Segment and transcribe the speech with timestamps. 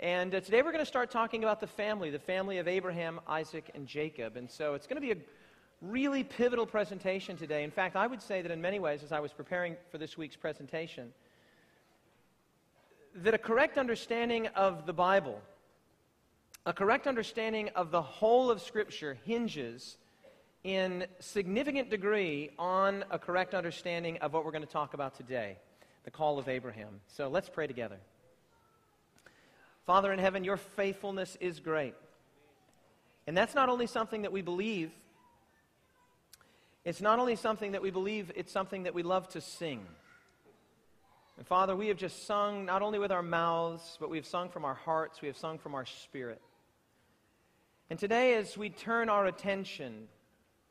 [0.00, 3.20] And uh, today we're going to start talking about the family, the family of Abraham,
[3.28, 4.38] Isaac, and Jacob.
[4.38, 5.22] And so it's going to be a
[5.82, 7.64] really pivotal presentation today.
[7.64, 10.16] In fact, I would say that in many ways, as I was preparing for this
[10.16, 11.12] week's presentation,
[13.14, 15.38] that a correct understanding of the Bible,
[16.64, 19.98] a correct understanding of the whole of Scripture hinges
[20.64, 25.58] in significant degree on a correct understanding of what we're going to talk about today
[26.04, 27.00] the call of Abraham.
[27.08, 27.98] So let's pray together.
[29.86, 31.94] Father in heaven, your faithfulness is great.
[33.26, 34.90] And that's not only something that we believe,
[36.84, 39.86] it's not only something that we believe, it's something that we love to sing.
[41.36, 44.48] And Father, we have just sung not only with our mouths, but we have sung
[44.48, 46.40] from our hearts, we have sung from our spirit.
[47.88, 50.08] And today, as we turn our attention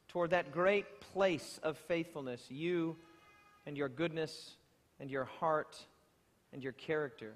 [0.09, 2.95] toward that great place of faithfulness, you
[3.65, 4.55] and your goodness
[4.99, 5.77] and your heart
[6.53, 7.35] and your character.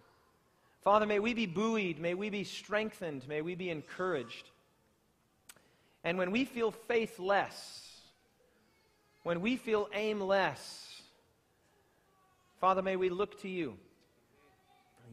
[0.83, 4.49] Father, may we be buoyed, may we be strengthened, may we be encouraged.
[6.03, 7.87] And when we feel faithless,
[9.23, 11.01] when we feel aimless,
[12.59, 13.77] Father, may we look to you.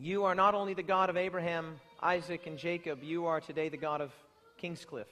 [0.00, 3.76] You are not only the God of Abraham, Isaac, and Jacob, you are today the
[3.76, 4.10] God of
[4.60, 5.08] Kingscliff,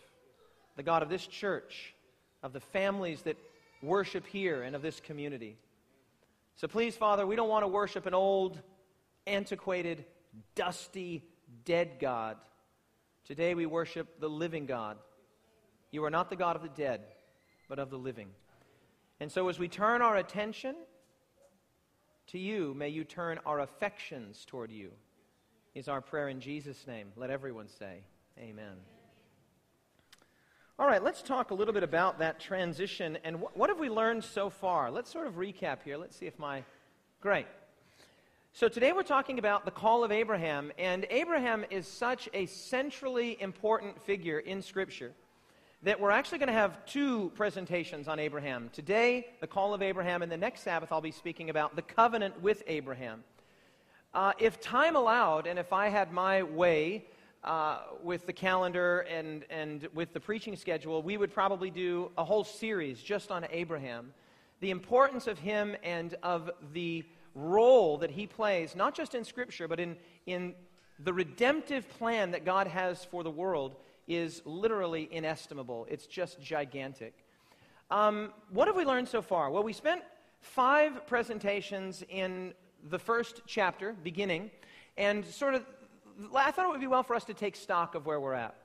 [0.76, 1.94] the God of this church,
[2.42, 3.36] of the families that
[3.80, 5.56] worship here, and of this community.
[6.56, 8.60] So please, Father, we don't want to worship an old,
[9.28, 10.04] antiquated,
[10.54, 11.24] dusty,
[11.64, 12.36] dead God.
[13.24, 14.96] Today we worship the living God.
[15.90, 17.02] You are not the God of the dead,
[17.68, 18.28] but of the living.
[19.20, 20.74] And so as we turn our attention
[22.28, 24.92] to you, may you turn our affections toward you,
[25.74, 27.08] is our prayer in Jesus' name.
[27.16, 28.02] Let everyone say,
[28.38, 28.76] Amen.
[30.78, 33.90] All right, let's talk a little bit about that transition and wh- what have we
[33.90, 34.92] learned so far?
[34.92, 35.96] Let's sort of recap here.
[35.96, 36.62] Let's see if my.
[37.20, 37.46] Great.
[38.58, 43.40] So today we're talking about the call of Abraham, and Abraham is such a centrally
[43.40, 45.12] important figure in Scripture
[45.84, 48.68] that we're actually going to have two presentations on Abraham.
[48.72, 52.42] Today, the call of Abraham, and the next Sabbath, I'll be speaking about the covenant
[52.42, 53.22] with Abraham.
[54.12, 57.04] Uh, if time allowed, and if I had my way,
[57.44, 62.24] uh, with the calendar and, and with the preaching schedule, we would probably do a
[62.24, 64.12] whole series just on Abraham.
[64.58, 67.04] The importance of him and of the
[67.38, 70.54] role that he plays, not just in Scripture, but in, in
[70.98, 73.76] the redemptive plan that God has for the world,
[74.06, 75.86] is literally inestimable.
[75.88, 77.14] It's just gigantic.
[77.90, 79.50] Um, what have we learned so far?
[79.50, 80.02] Well, we spent
[80.40, 82.54] five presentations in
[82.90, 84.50] the first chapter, beginning,
[84.96, 85.64] and sort of
[86.34, 88.56] I thought it would be well for us to take stock of where we're at.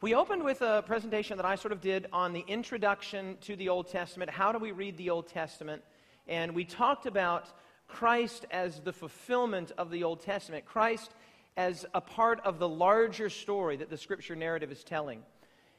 [0.00, 3.68] We opened with a presentation that I sort of did on the introduction to the
[3.68, 4.30] Old Testament.
[4.30, 5.82] How do we read the Old Testament?
[6.28, 7.48] And we talked about
[7.88, 11.12] Christ as the fulfillment of the Old Testament, Christ
[11.56, 15.22] as a part of the larger story that the scripture narrative is telling.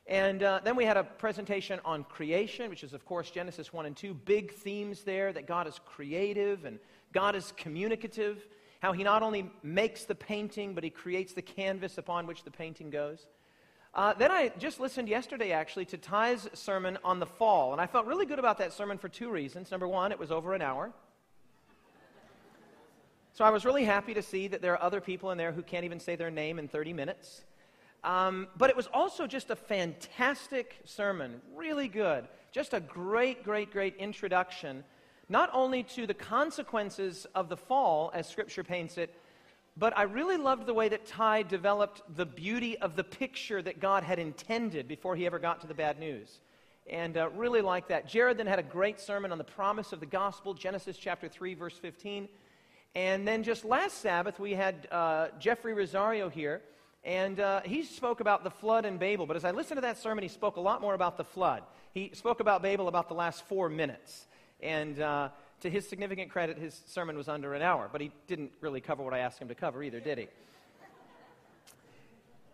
[0.08, 3.86] And uh, then we had a presentation on creation, which is, of course, Genesis 1
[3.86, 4.14] and 2.
[4.14, 6.80] Big themes there that God is creative and
[7.14, 8.48] God is communicative
[8.80, 12.52] how he not only makes the painting, but he creates the canvas upon which the
[12.52, 13.28] painting goes.
[13.94, 17.88] Uh, then I just listened yesterday, actually, to Ty's sermon on the fall, and I
[17.88, 19.72] felt really good about that sermon for two reasons.
[19.72, 20.92] Number one, it was over an hour.
[23.34, 25.62] So I was really happy to see that there are other people in there who
[25.62, 27.44] can't even say their name in 30 minutes.
[28.04, 32.28] Um, but it was also just a fantastic sermon, really good.
[32.52, 34.84] Just a great, great, great introduction
[35.30, 39.14] not only to the consequences of the fall, as Scripture paints it,
[39.80, 43.80] but I really loved the way that Ty developed the beauty of the picture that
[43.80, 46.40] God had intended before he ever got to the bad news.
[46.90, 48.08] And uh, really like that.
[48.08, 51.54] Jared then had a great sermon on the promise of the gospel, Genesis chapter 3,
[51.54, 52.28] verse 15.
[52.96, 56.62] And then just last Sabbath, we had uh, Jeffrey Rosario here,
[57.04, 59.28] and uh, he spoke about the flood and Babel.
[59.28, 61.62] But as I listened to that sermon, he spoke a lot more about the flood.
[61.94, 64.26] He spoke about Babel about the last four minutes.
[64.60, 65.30] And uh,
[65.62, 69.04] to his significant credit, his sermon was under an hour, but he didn't really cover
[69.04, 70.28] what I asked him to cover either, did he?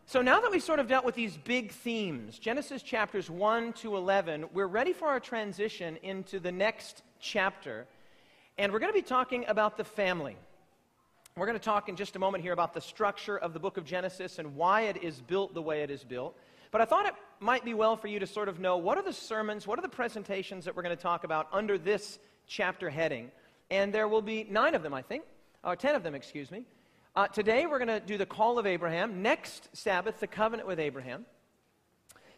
[0.05, 3.95] So now that we've sort of dealt with these big themes, Genesis chapters 1 to
[3.95, 7.87] 11, we're ready for our transition into the next chapter.
[8.57, 10.35] And we're going to be talking about the family.
[11.35, 13.77] We're going to talk in just a moment here about the structure of the book
[13.77, 16.37] of Genesis and why it is built the way it is built.
[16.69, 19.03] But I thought it might be well for you to sort of know what are
[19.03, 22.89] the sermons, what are the presentations that we're going to talk about under this chapter
[22.89, 23.31] heading.
[23.69, 25.23] And there will be nine of them, I think,
[25.63, 26.65] or ten of them, excuse me.
[27.15, 29.21] Uh, today we're going to do the call of Abraham.
[29.21, 31.25] Next Sabbath, the covenant with Abraham.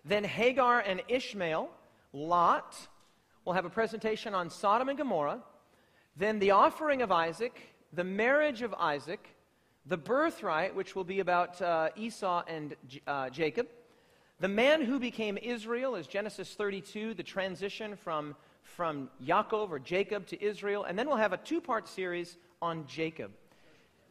[0.04, 1.69] Then Hagar and Ishmael,
[2.13, 2.75] Lot.
[3.44, 5.40] We'll have a presentation on Sodom and Gomorrah.
[6.18, 7.60] Then the offering of Isaac,
[7.94, 9.36] the marriage of Isaac,
[9.86, 12.75] the birthright, which will be about uh, Esau and
[13.06, 13.68] uh, Jacob,
[14.40, 20.27] the man who became Israel is Genesis 32, the transition from, from Yaakov or Jacob
[20.27, 23.31] to Israel, and then we'll have a two part series on Jacob.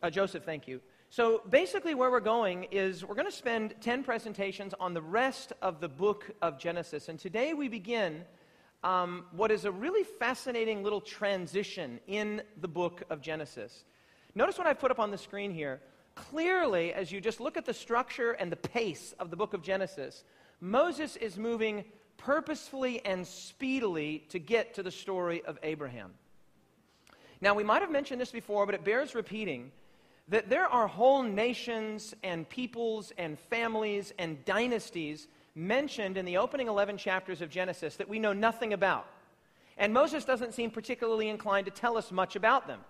[0.03, 0.81] Uh, Joseph, thank you.
[1.11, 5.53] So basically, where we're going is we're going to spend 10 presentations on the rest
[5.63, 7.09] of the book of Genesis.
[7.09, 8.23] And today we begin
[8.83, 13.85] um, what is a really fascinating little transition in the book of Genesis.
[14.35, 15.81] Notice what I've put up on the screen here.
[16.17, 19.63] Clearly, as you just look at the structure and the pace of the book of
[19.63, 20.25] Genesis,
[20.61, 21.85] Moses is moving
[22.17, 26.13] purposefully and speedily to get to the story of Abraham.
[27.41, 29.71] Now, we might have mentioned this before, but it bears repeating
[30.29, 36.69] that there are whole nations and peoples and families and dynasties mentioned in the opening
[36.69, 39.07] 11 chapters of Genesis that we know nothing about.
[39.77, 42.81] And Moses doesn't seem particularly inclined to tell us much about them.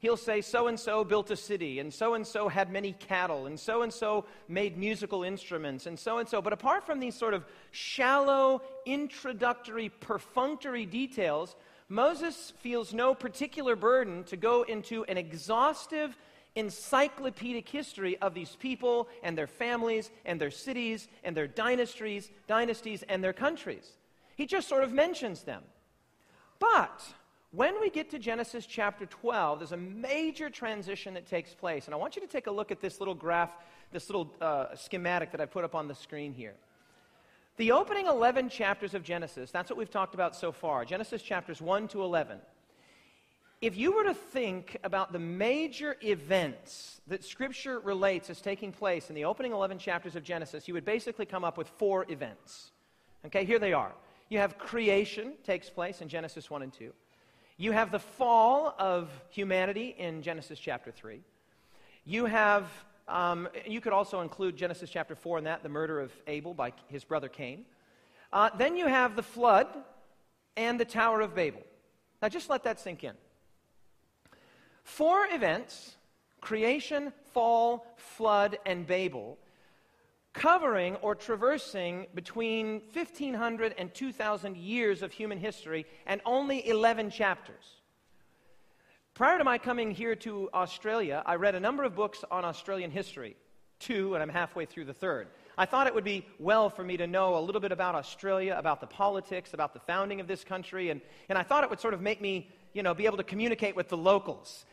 [0.00, 3.46] He'll say, so and so built a city, and so and so had many cattle,
[3.46, 6.40] and so and so made musical instruments, and so and so.
[6.40, 11.54] But apart from these sort of shallow, introductory, perfunctory details,
[11.90, 16.16] Moses feels no particular burden to go into an exhaustive
[16.56, 23.04] encyclopedic history of these people and their families and their cities and their dynasties, dynasties
[23.08, 23.92] and their countries.
[24.36, 25.62] He just sort of mentions them.
[26.58, 27.02] But
[27.52, 31.86] when we get to Genesis chapter 12, there's a major transition that takes place.
[31.86, 33.52] And I want you to take a look at this little graph,
[33.92, 36.54] this little uh, schematic that I put up on the screen here.
[37.56, 40.84] The opening 11 chapters of Genesis, that's what we've talked about so far.
[40.84, 42.38] Genesis chapters 1 to 11
[43.60, 49.10] if you were to think about the major events that Scripture relates as taking place
[49.10, 52.70] in the opening 11 chapters of Genesis, you would basically come up with four events.
[53.26, 53.92] Okay, here they are.
[54.30, 56.90] You have creation takes place in Genesis 1 and 2.
[57.60, 61.20] You have the fall of humanity in Genesis chapter 3.
[62.06, 62.70] You have,
[63.06, 66.72] um, you could also include Genesis chapter 4 in that, the murder of Abel by
[66.88, 67.66] his brother Cain.
[68.32, 69.66] Uh, then you have the flood
[70.56, 71.60] and the Tower of Babel.
[72.22, 73.12] Now just let that sink in.
[74.82, 75.96] Four events
[76.40, 79.36] creation, fall, flood, and Babel
[80.32, 87.80] covering or traversing between 1500 and 2000 years of human history and only 11 chapters.
[89.14, 92.90] Prior to my coming here to Australia, I read a number of books on Australian
[92.90, 93.36] history,
[93.78, 95.28] two, and I'm halfway through the third.
[95.58, 98.54] I thought it would be well for me to know a little bit about Australia,
[98.56, 101.80] about the politics, about the founding of this country, and, and I thought it would
[101.80, 104.64] sort of make me, you know, be able to communicate with the locals.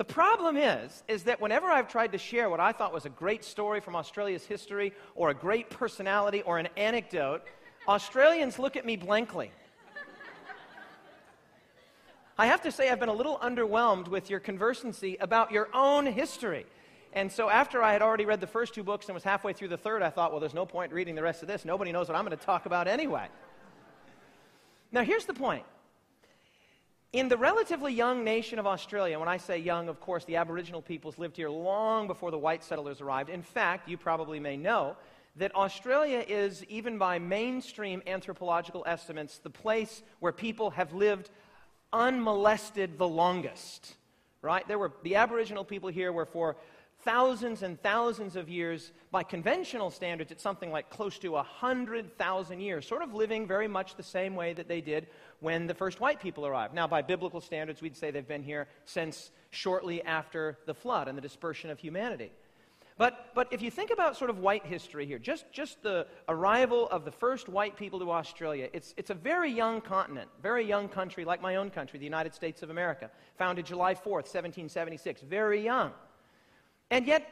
[0.00, 3.10] The problem is, is that whenever I've tried to share what I thought was a
[3.10, 7.42] great story from Australia's history or a great personality or an anecdote,
[7.86, 9.52] Australians look at me blankly.
[12.38, 16.06] I have to say, I've been a little underwhelmed with your conversancy about your own
[16.06, 16.64] history.
[17.12, 19.68] And so, after I had already read the first two books and was halfway through
[19.68, 21.66] the third, I thought, well, there's no point reading the rest of this.
[21.66, 23.28] Nobody knows what I'm going to talk about anyway.
[24.92, 25.66] Now, here's the point
[27.12, 30.80] in the relatively young nation of Australia, when I say young, of course, the Aboriginal
[30.80, 33.30] peoples lived here long before the white settlers arrived.
[33.30, 34.96] In fact, you probably may know
[35.36, 41.30] that Australia is, even by mainstream anthropological estimates, the place where people have lived
[41.92, 43.96] unmolested the longest.
[44.42, 44.66] Right?
[44.66, 46.56] There were the Aboriginal people here were for
[47.04, 48.92] thousands and thousands of years.
[49.10, 53.96] By conventional standards, it's something like close to 100,000 years, sort of living very much
[53.96, 55.06] the same way that they did
[55.40, 56.74] when the first white people arrived.
[56.74, 61.16] Now, by biblical standards, we'd say they've been here since shortly after the flood and
[61.16, 62.30] the dispersion of humanity.
[63.00, 66.86] But, but if you think about sort of white history here, just, just the arrival
[66.90, 70.86] of the first white people to Australia, it's, it's a very young continent, very young
[70.86, 75.64] country like my own country, the United States of America, founded July 4th, 1776, very
[75.64, 75.92] young.
[76.90, 77.28] And yet,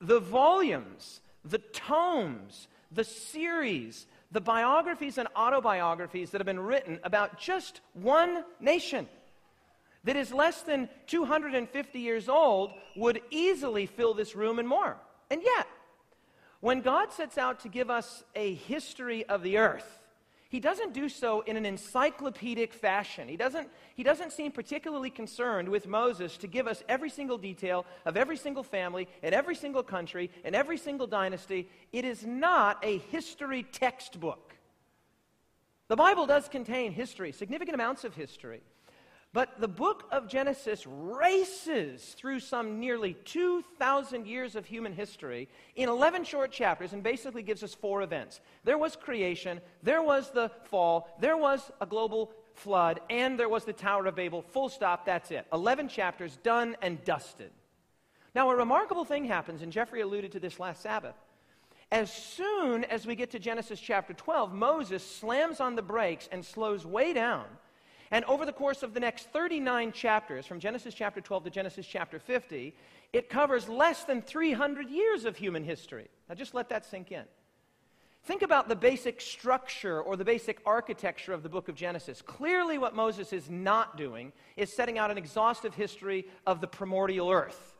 [0.00, 7.38] the volumes, the tomes, the series, the biographies and autobiographies that have been written about
[7.38, 9.08] just one nation
[10.04, 14.96] that is less than 250 years old would easily fill this room and more.
[15.30, 15.66] And yet,
[16.60, 19.97] when God sets out to give us a history of the earth,
[20.48, 23.28] he doesn't do so in an encyclopedic fashion.
[23.28, 27.84] He doesn't, he doesn't seem particularly concerned with Moses to give us every single detail
[28.06, 31.68] of every single family in every single country in every single dynasty.
[31.92, 34.54] It is not a history textbook.
[35.88, 38.62] The Bible does contain history, significant amounts of history.
[39.34, 45.88] But the book of Genesis races through some nearly 2,000 years of human history in
[45.88, 48.40] 11 short chapters and basically gives us four events.
[48.64, 53.64] There was creation, there was the fall, there was a global flood, and there was
[53.64, 54.40] the Tower of Babel.
[54.40, 55.46] Full stop, that's it.
[55.52, 57.50] 11 chapters, done and dusted.
[58.34, 61.16] Now, a remarkable thing happens, and Jeffrey alluded to this last Sabbath.
[61.92, 66.44] As soon as we get to Genesis chapter 12, Moses slams on the brakes and
[66.44, 67.44] slows way down.
[68.10, 71.86] And over the course of the next 39 chapters, from Genesis chapter 12 to Genesis
[71.86, 72.74] chapter 50,
[73.12, 76.08] it covers less than 300 years of human history.
[76.28, 77.24] Now, just let that sink in.
[78.24, 82.20] Think about the basic structure or the basic architecture of the book of Genesis.
[82.20, 87.30] Clearly, what Moses is not doing is setting out an exhaustive history of the primordial
[87.30, 87.76] earth.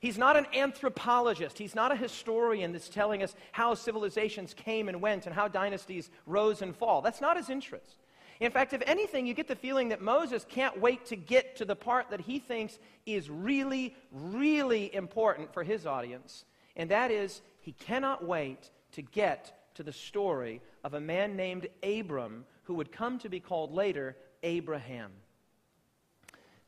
[0.00, 1.58] He's not an anthropologist.
[1.58, 6.10] He's not a historian that's telling us how civilizations came and went and how dynasties
[6.26, 7.00] rose and fall.
[7.00, 7.96] That's not his interest.
[8.40, 11.64] In fact, if anything, you get the feeling that Moses can't wait to get to
[11.64, 16.44] the part that he thinks is really, really important for his audience.
[16.76, 21.68] And that is, he cannot wait to get to the story of a man named
[21.82, 25.12] Abram who would come to be called later Abraham.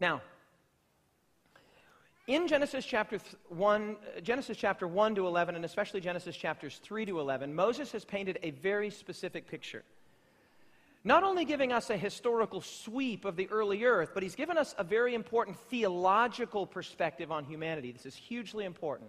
[0.00, 0.22] Now,
[2.26, 7.20] in Genesis chapter 1, Genesis chapter 1 to 11, and especially Genesis chapters 3 to
[7.20, 9.82] 11, Moses has painted a very specific picture.
[11.08, 14.74] Not only giving us a historical sweep of the early earth, but he's given us
[14.76, 17.92] a very important theological perspective on humanity.
[17.92, 19.08] This is hugely important.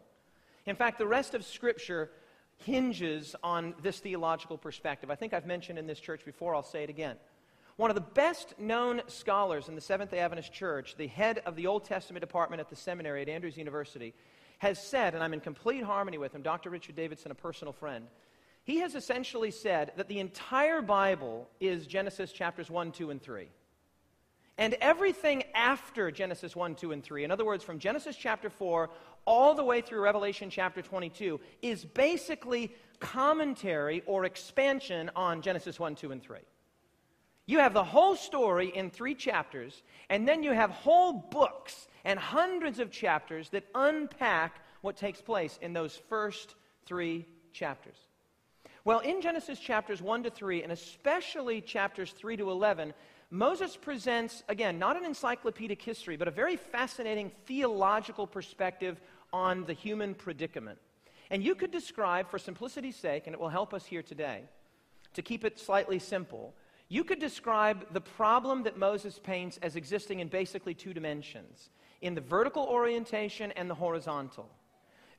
[0.65, 2.09] In fact, the rest of Scripture
[2.55, 5.11] hinges on this theological perspective.
[5.11, 7.17] I think I've mentioned in this church before, I'll say it again.
[7.75, 11.57] One of the best known scholars in the Seventh day Adventist Church, the head of
[11.57, 14.13] the Old Testament department at the seminary at Andrews University,
[14.59, 16.69] has said, and I'm in complete harmony with him, Dr.
[16.69, 18.07] Richard Davidson, a personal friend,
[18.63, 23.49] he has essentially said that the entire Bible is Genesis chapters 1, 2, and 3.
[24.57, 28.89] And everything after Genesis 1, 2, and 3, in other words, from Genesis chapter 4
[29.25, 35.95] all the way through Revelation chapter 22, is basically commentary or expansion on Genesis 1,
[35.95, 36.39] 2, and 3.
[37.45, 42.19] You have the whole story in three chapters, and then you have whole books and
[42.19, 46.53] hundreds of chapters that unpack what takes place in those first
[46.85, 47.97] three chapters.
[48.89, 52.95] Well, in Genesis chapters 1 to 3, and especially chapters 3 to 11,
[53.29, 58.99] Moses presents, again, not an encyclopedic history, but a very fascinating theological perspective
[59.31, 60.79] on the human predicament.
[61.29, 64.41] And you could describe, for simplicity's sake, and it will help us here today,
[65.13, 66.55] to keep it slightly simple,
[66.87, 71.69] you could describe the problem that Moses paints as existing in basically two dimensions
[72.01, 74.49] in the vertical orientation and the horizontal.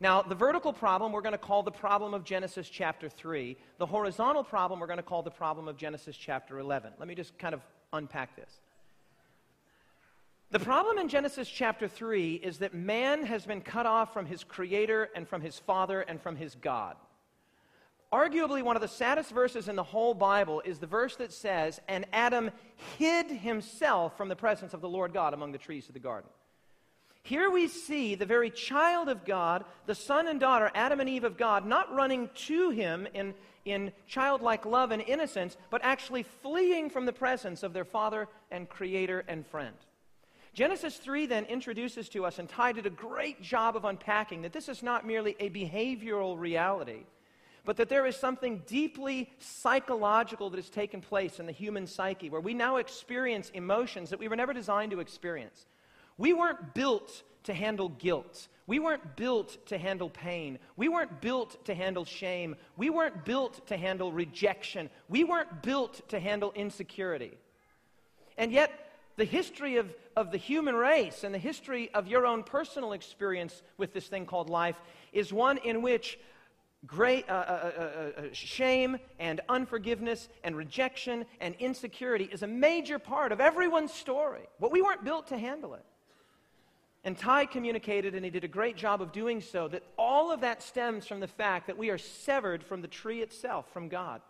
[0.03, 3.57] Now, the vertical problem we're going to call the problem of Genesis chapter 3.
[3.77, 6.95] The horizontal problem we're going to call the problem of Genesis chapter 11.
[6.99, 7.61] Let me just kind of
[7.93, 8.51] unpack this.
[10.51, 14.43] The problem in Genesis chapter 3 is that man has been cut off from his
[14.43, 16.97] creator and from his father and from his God.
[18.11, 21.79] Arguably, one of the saddest verses in the whole Bible is the verse that says,
[21.87, 22.51] And Adam
[22.99, 26.29] hid himself from the presence of the Lord God among the trees of the garden.
[27.23, 31.25] Here we see the very child of God, the son and daughter, Adam and Eve
[31.25, 33.35] of God, not running to him in,
[33.65, 38.69] in childlike love and innocence, but actually fleeing from the presence of their father and
[38.69, 39.77] creator and friend.
[40.55, 44.53] Genesis 3 then introduces to us, and Ty did a great job of unpacking, that
[44.53, 47.05] this is not merely a behavioral reality
[47.65, 52.31] but that there is something deeply psychological that has taken place in the human psyche
[52.31, 55.67] where we now experience emotions that we were never designed to experience.
[56.21, 58.49] We weren't built to handle guilt.
[58.67, 60.59] We weren't built to handle pain.
[60.77, 62.57] We weren't built to handle shame.
[62.77, 64.91] We weren't built to handle rejection.
[65.09, 67.39] We weren't built to handle insecurity.
[68.37, 68.71] And yet,
[69.17, 73.63] the history of, of the human race and the history of your own personal experience
[73.79, 74.79] with this thing called life
[75.15, 76.19] is one in which
[76.87, 82.99] great uh, uh, uh, uh, shame and unforgiveness and rejection and insecurity is a major
[82.99, 84.47] part of everyone's story.
[84.61, 85.85] But we weren't built to handle it.
[87.03, 90.43] And Ty communicated, and he did a great job of doing so, that all of
[90.43, 94.21] that stems from the fact that we are severed from the tree itself, from God.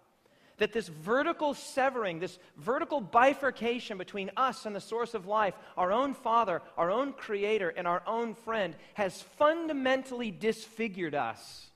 [0.58, 5.90] That this vertical severing, this vertical bifurcation between us and the source of life, our
[5.90, 11.70] own Father, our own Creator, and our own friend, has fundamentally disfigured us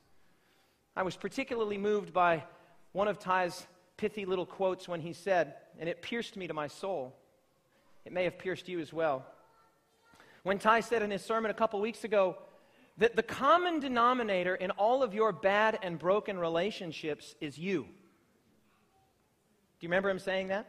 [0.97, 2.45] I was particularly moved by
[2.93, 6.69] one of Ty's pithy little quotes when he said, and it pierced me to my
[6.69, 7.17] soul.
[8.05, 9.27] It may have pierced you as well.
[10.45, 12.37] When Ty said in his sermon a couple weeks ago
[12.99, 17.83] that the common denominator in all of your bad and broken relationships is you.
[17.83, 17.89] Do
[19.81, 20.69] you remember him saying that?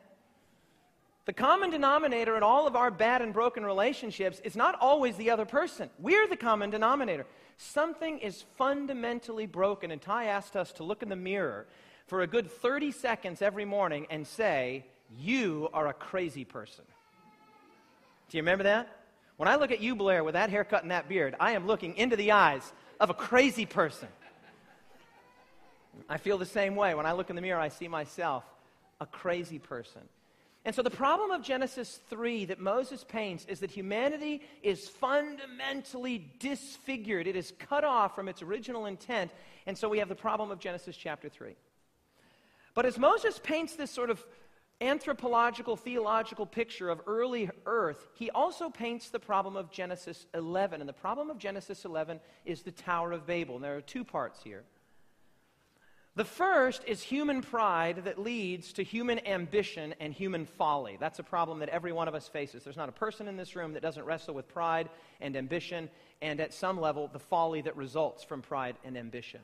[1.25, 5.29] The common denominator in all of our bad and broken relationships is not always the
[5.29, 5.89] other person.
[5.99, 7.25] We're the common denominator.
[7.57, 11.67] Something is fundamentally broken, and Ty asked us to look in the mirror
[12.07, 14.85] for a good 30 seconds every morning and say,
[15.17, 16.85] You are a crazy person.
[18.29, 18.94] Do you remember that?
[19.37, 21.97] When I look at you, Blair, with that haircut and that beard, I am looking
[21.97, 24.07] into the eyes of a crazy person.
[26.07, 26.93] I feel the same way.
[26.93, 28.43] When I look in the mirror, I see myself
[29.01, 30.01] a crazy person.
[30.63, 36.31] And so the problem of Genesis 3 that Moses paints is that humanity is fundamentally
[36.39, 37.27] disfigured.
[37.27, 39.31] It is cut off from its original intent.
[39.67, 41.55] And so we have the problem of Genesis chapter 3.
[42.73, 44.25] But as Moses paints this sort of
[44.81, 50.81] anthropological, theological picture of early earth, he also paints the problem of Genesis 11.
[50.81, 53.55] And the problem of Genesis 11 is the Tower of Babel.
[53.55, 54.63] And there are two parts here.
[56.15, 60.95] The first is human pride that leads to human ambition and human folly.
[60.97, 62.63] That's a problem that every one of us faces.
[62.63, 64.87] There's not a person in this room that doesn't wrestle with pride
[65.19, 65.89] and ambition,
[66.21, 69.41] and at some level, the folly that results from pride and ambition.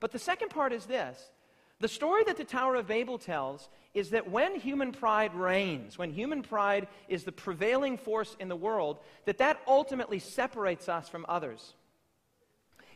[0.00, 1.30] But the second part is this
[1.84, 6.10] the story that the Tower of Babel tells is that when human pride reigns, when
[6.10, 11.26] human pride is the prevailing force in the world, that that ultimately separates us from
[11.28, 11.74] others.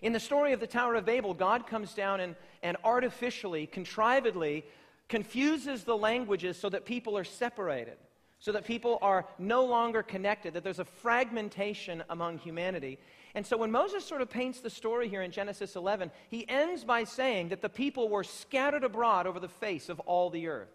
[0.00, 4.64] In the story of the Tower of Babel, God comes down and, and artificially, contrivedly,
[5.06, 7.98] confuses the languages so that people are separated,
[8.40, 12.98] so that people are no longer connected, that there's a fragmentation among humanity.
[13.34, 16.84] And so when Moses sort of paints the story here in Genesis 11, he ends
[16.84, 20.70] by saying that the people were scattered abroad over the face of all the earth.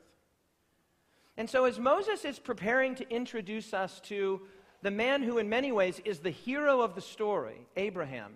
[1.37, 4.41] And so as Moses is preparing to introduce us to
[4.81, 8.35] the man who, in many ways, is the hero of the story, Abraham,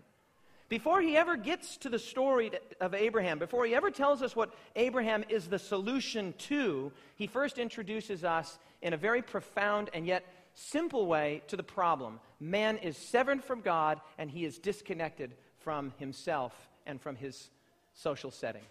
[0.70, 4.54] before he ever gets to the story of Abraham, before he ever tells us what
[4.76, 10.26] Abraham is the solution to, he first introduces us in a very profound and yet
[10.54, 12.20] simple way to the problem.
[12.40, 16.54] Man is severed from God and he is disconnected from himself
[16.86, 17.50] and from his
[17.94, 18.64] social setting.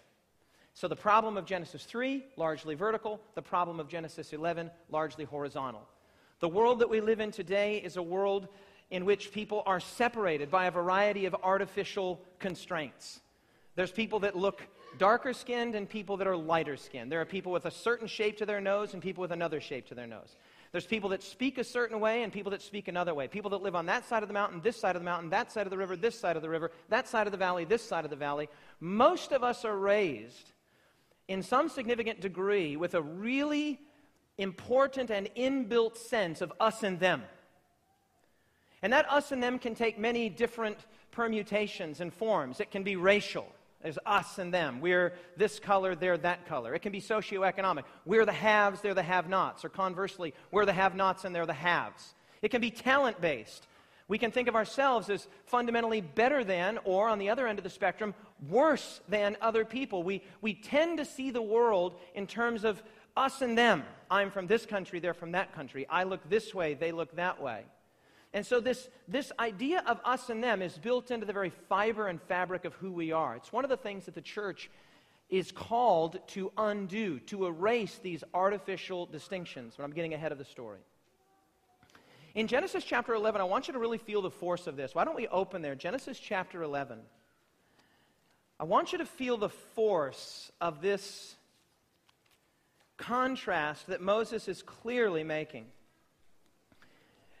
[0.73, 5.81] So the problem of Genesis 3, largely vertical, the problem of Genesis 11, largely horizontal.
[6.39, 8.47] The world that we live in today is a world
[8.89, 13.21] in which people are separated by a variety of artificial constraints.
[13.75, 14.61] There's people that look
[14.97, 17.11] darker skinned and people that are lighter skinned.
[17.11, 19.87] There are people with a certain shape to their nose and people with another shape
[19.87, 20.35] to their nose.
[20.71, 23.27] There's people that speak a certain way and people that speak another way.
[23.27, 25.51] People that live on that side of the mountain, this side of the mountain, that
[25.51, 27.83] side of the river, this side of the river, that side of the valley, this
[27.83, 28.49] side of the valley.
[28.79, 30.51] Most of us are raised
[31.27, 33.79] in some significant degree with a really
[34.37, 37.23] important and inbuilt sense of us and them.
[38.81, 40.77] And that us and them can take many different
[41.11, 42.59] permutations and forms.
[42.59, 43.47] It can be racial.
[43.81, 44.81] There's us and them.
[44.81, 46.73] We're this color, they're that color.
[46.73, 47.83] It can be socioeconomic.
[48.05, 49.63] We're the haves, they're the have nots.
[49.63, 52.15] Or conversely, we're the have nots and they're the haves.
[52.41, 53.67] It can be talent based.
[54.07, 57.63] We can think of ourselves as fundamentally better than, or on the other end of
[57.63, 58.15] the spectrum,
[58.47, 60.01] worse than other people.
[60.01, 62.81] We, we tend to see the world in terms of
[63.17, 63.83] us and them.
[64.09, 65.85] I'm from this country, they're from that country.
[65.89, 67.65] I look this way, they look that way.
[68.33, 72.07] And so, this, this idea of us and them is built into the very fiber
[72.07, 73.35] and fabric of who we are.
[73.35, 74.69] It's one of the things that the church
[75.29, 79.75] is called to undo, to erase these artificial distinctions.
[79.77, 80.79] But I'm getting ahead of the story.
[82.35, 84.93] In Genesis chapter 11, I want you to really feel the force of this.
[84.93, 85.75] Why don't we open there?
[85.75, 86.99] Genesis chapter 11.
[88.59, 91.35] I want you to feel the force of this
[92.97, 95.65] contrast that Moses is clearly making.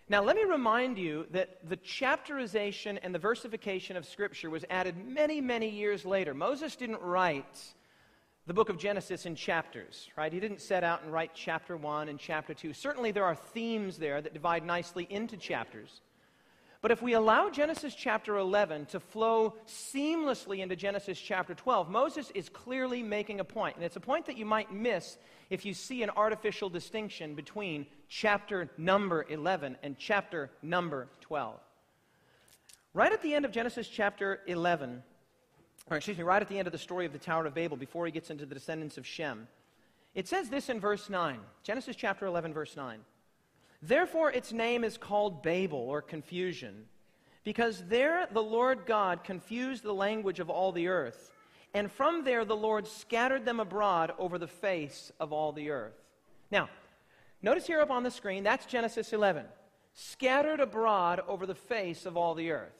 [0.09, 4.95] Now, let me remind you that the chapterization and the versification of Scripture was added
[5.05, 6.33] many, many years later.
[6.33, 7.73] Moses didn't write
[8.45, 10.31] the book of Genesis in chapters, right?
[10.31, 12.71] He didn't set out and write chapter 1 and chapter 2.
[12.71, 15.99] Certainly, there are themes there that divide nicely into chapters.
[16.81, 22.31] But if we allow Genesis chapter 11 to flow seamlessly into Genesis chapter 12, Moses
[22.35, 23.75] is clearly making a point.
[23.75, 25.17] And it's a point that you might miss
[25.49, 31.59] if you see an artificial distinction between chapter number 11 and chapter number 12.
[32.93, 35.01] Right at the end of Genesis chapter 11,
[35.89, 37.77] or excuse me, right at the end of the story of the Tower of Babel,
[37.77, 39.47] before he gets into the descendants of Shem,
[40.13, 41.39] it says this in verse 9.
[41.63, 42.99] Genesis chapter 11, verse 9.
[43.81, 46.85] Therefore, its name is called Babel, or confusion,
[47.43, 51.31] because there the Lord God confused the language of all the earth,
[51.73, 55.93] and from there the Lord scattered them abroad over the face of all the earth.
[56.49, 56.69] Now,
[57.41, 59.45] notice here up on the screen, that's Genesis 11.
[59.93, 62.73] Scattered abroad over the face of all the earth.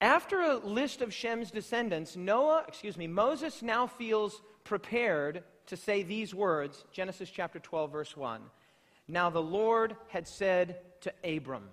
[0.00, 6.02] After a list of Shem's descendants, Noah, excuse me, Moses now feels prepared to say
[6.02, 8.42] these words, Genesis chapter 12, verse 1.
[9.08, 11.64] Now the Lord had said to Abram.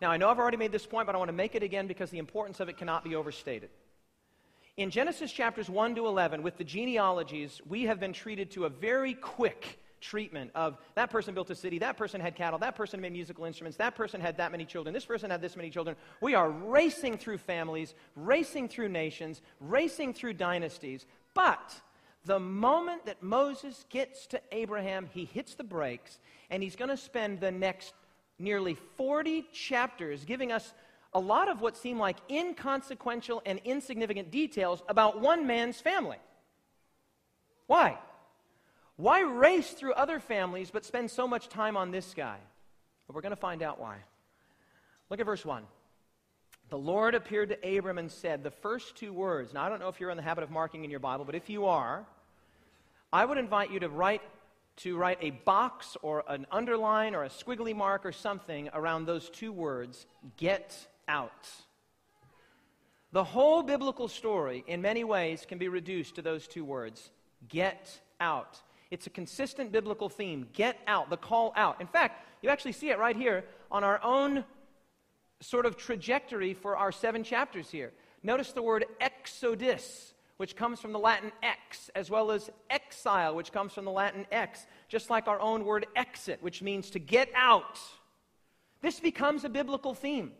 [0.00, 1.86] Now, I know I've already made this point, but I want to make it again
[1.86, 3.70] because the importance of it cannot be overstated.
[4.76, 8.68] In Genesis chapters 1 to 11, with the genealogies, we have been treated to a
[8.68, 13.00] very quick treatment of that person built a city, that person had cattle, that person
[13.00, 15.96] made musical instruments, that person had that many children, this person had this many children.
[16.20, 21.06] We are racing through families, racing through nations, racing through dynasties.
[21.34, 21.74] But
[22.24, 26.18] the moment that Moses gets to Abraham, he hits the brakes,
[26.50, 27.94] and he's going to spend the next
[28.38, 30.72] nearly 40 chapters giving us
[31.14, 36.18] a lot of what seem like inconsequential and insignificant details about one man's family.
[37.66, 37.98] Why?
[38.96, 42.38] Why race through other families but spend so much time on this guy?
[43.06, 43.98] Well, we're going to find out why.
[45.08, 45.64] Look at verse 1.
[46.70, 49.54] The Lord appeared to Abram and said, the first two words.
[49.54, 51.34] Now, I don't know if you're in the habit of marking in your Bible, but
[51.34, 52.04] if you are,
[53.12, 54.22] I would invite you to write
[54.78, 59.28] to write a box or an underline or a squiggly mark or something around those
[59.28, 61.48] two words, get out.
[63.10, 67.10] The whole biblical story, in many ways, can be reduced to those two words
[67.48, 68.60] get out.
[68.90, 71.80] It's a consistent biblical theme get out, the call out.
[71.80, 74.44] In fact, you actually see it right here on our own
[75.40, 77.92] sort of trajectory for our seven chapters here.
[78.22, 83.52] Notice the word exodus, which comes from the Latin ex, as well as exile, which
[83.52, 87.28] comes from the Latin ex, just like our own word exit, which means to get
[87.34, 87.78] out.
[88.80, 90.32] This becomes a biblical theme.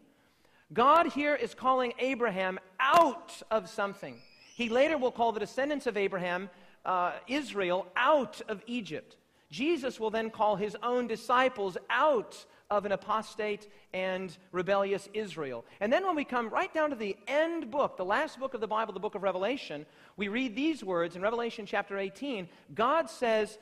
[0.72, 4.16] God here is calling Abraham out of something.
[4.54, 6.50] He later will call the descendants of Abraham,
[6.84, 9.16] uh, Israel, out of Egypt.
[9.50, 15.64] Jesus will then call his own disciples out of an apostate and rebellious Israel.
[15.81, 18.61] And then when we come right down to the end book, the last book of
[18.61, 22.48] the Bible, the book of Revelation, we read these words in Revelation chapter 18.
[22.74, 23.59] God says,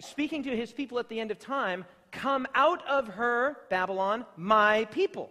[0.00, 4.84] speaking to his people at the end of time, Come out of her, Babylon, my
[4.86, 5.30] people.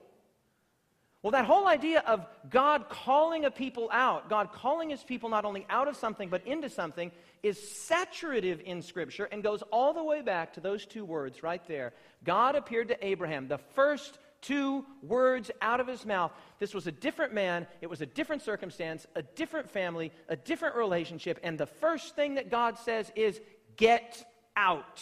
[1.23, 5.45] Well, that whole idea of God calling a people out, God calling his people not
[5.45, 7.11] only out of something but into something,
[7.43, 11.65] is saturative in Scripture and goes all the way back to those two words right
[11.67, 11.93] there.
[12.23, 16.31] God appeared to Abraham, the first two words out of his mouth.
[16.57, 20.75] This was a different man, it was a different circumstance, a different family, a different
[20.75, 23.39] relationship, and the first thing that God says is,
[23.77, 25.01] Get out.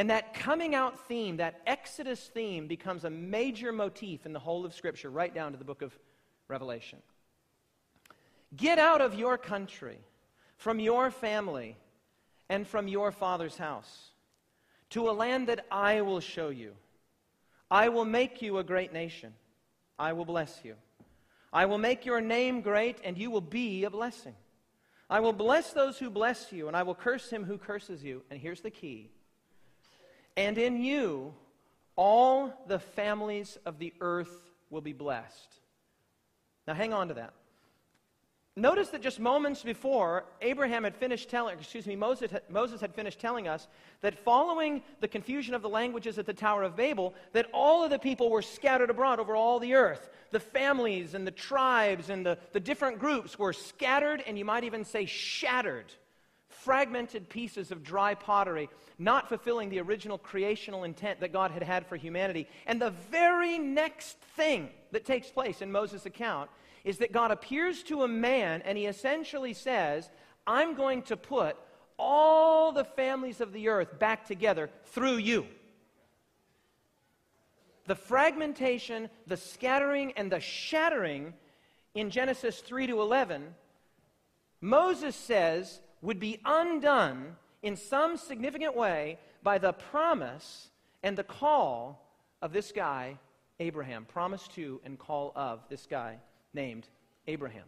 [0.00, 4.64] And that coming out theme, that Exodus theme, becomes a major motif in the whole
[4.64, 5.92] of Scripture, right down to the book of
[6.48, 7.00] Revelation.
[8.56, 9.98] Get out of your country,
[10.56, 11.76] from your family,
[12.48, 14.12] and from your father's house,
[14.88, 16.72] to a land that I will show you.
[17.70, 19.34] I will make you a great nation.
[19.98, 20.76] I will bless you.
[21.52, 24.34] I will make your name great, and you will be a blessing.
[25.10, 28.22] I will bless those who bless you, and I will curse him who curses you.
[28.30, 29.10] And here's the key
[30.40, 31.34] and in you,
[31.96, 34.32] all the families of the earth
[34.70, 35.60] will be blessed.
[36.66, 37.34] Now, hang on to that.
[38.56, 43.20] Notice that just moments before, Abraham had finished telling, excuse me, Moses, Moses had finished
[43.20, 43.68] telling us
[44.00, 47.90] that following the confusion of the languages at the Tower of Babel, that all of
[47.90, 50.08] the people were scattered abroad over all the earth.
[50.30, 54.64] The families and the tribes and the, the different groups were scattered, and you might
[54.64, 55.92] even say shattered
[56.50, 61.86] fragmented pieces of dry pottery, not fulfilling the original creational intent that God had had
[61.86, 62.46] for humanity.
[62.66, 66.50] And the very next thing that takes place in Moses' account
[66.84, 70.10] is that God appears to a man and he essentially says,
[70.46, 71.56] I'm going to put
[71.98, 75.46] all the families of the earth back together through you.
[77.86, 81.34] The fragmentation, the scattering, and the shattering
[81.94, 83.54] in Genesis 3 to 11,
[84.60, 90.68] Moses says, would be undone in some significant way by the promise
[91.02, 92.06] and the call
[92.42, 93.18] of this guy,
[93.58, 94.04] Abraham.
[94.06, 96.18] Promise to and call of this guy
[96.54, 96.86] named
[97.26, 97.64] Abraham.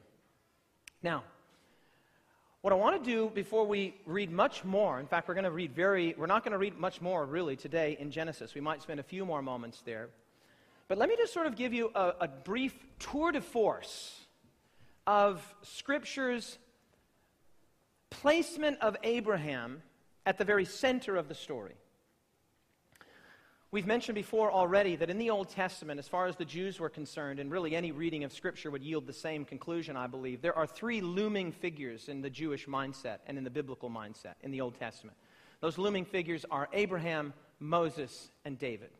[1.02, 1.24] Now,
[2.62, 5.50] what I want to do before we read much more, in fact, we're going to
[5.50, 8.54] read very, we're not going to read much more really today in Genesis.
[8.54, 10.10] We might spend a few more moments there.
[10.86, 14.20] But let me just sort of give you a, a brief tour de force
[15.06, 16.58] of Scripture's
[18.12, 19.82] placement of Abraham
[20.26, 21.74] at the very center of the story.
[23.70, 26.90] We've mentioned before already that in the Old Testament, as far as the Jews were
[26.90, 30.56] concerned, and really any reading of Scripture would yield the same conclusion, I believe, there
[30.56, 34.60] are three looming figures in the Jewish mindset and in the biblical mindset in the
[34.60, 35.16] Old Testament.
[35.60, 38.90] Those looming figures are Abraham, Moses, and David.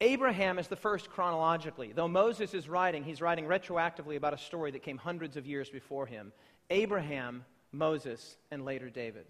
[0.00, 1.92] Abraham is the first chronologically.
[1.92, 5.70] Though Moses is writing, he's writing retroactively about a story that came hundreds of years
[5.70, 6.32] before him.
[6.70, 7.44] Abraham
[7.74, 9.26] Moses, and later David.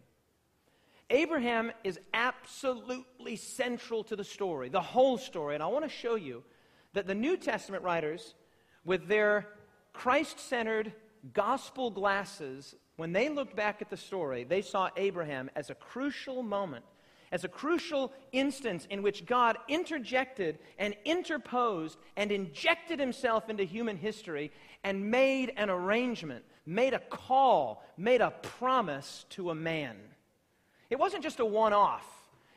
[1.10, 5.54] Abraham is absolutely central to the story, the whole story.
[5.54, 6.42] And I want to show you
[6.94, 8.34] that the New Testament writers,
[8.84, 9.48] with their
[9.92, 10.92] Christ centered
[11.32, 16.42] gospel glasses, when they looked back at the story, they saw Abraham as a crucial
[16.42, 16.84] moment,
[17.32, 23.96] as a crucial instance in which God interjected and interposed and injected himself into human
[23.96, 24.52] history
[24.84, 29.96] and made an arrangement, made a call, made a promise to a man.
[30.90, 32.06] It wasn't just a one off.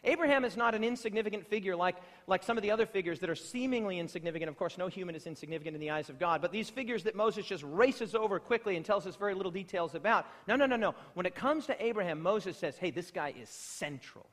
[0.03, 3.35] Abraham is not an insignificant figure like, like some of the other figures that are
[3.35, 4.47] seemingly insignificant.
[4.47, 7.15] Of course, no human is insignificant in the eyes of God, but these figures that
[7.15, 10.25] Moses just races over quickly and tells us very little details about.
[10.47, 10.95] No, no, no, no.
[11.13, 14.27] When it comes to Abraham, Moses says, hey, this guy is central.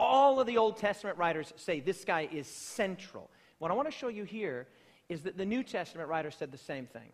[0.00, 3.30] All of the Old Testament writers say this guy is central.
[3.58, 4.66] What I want to show you here
[5.08, 7.12] is that the New Testament writer said the same thing.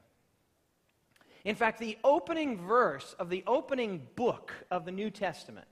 [1.49, 5.67] In fact, the opening verse of the opening book of the New Testament,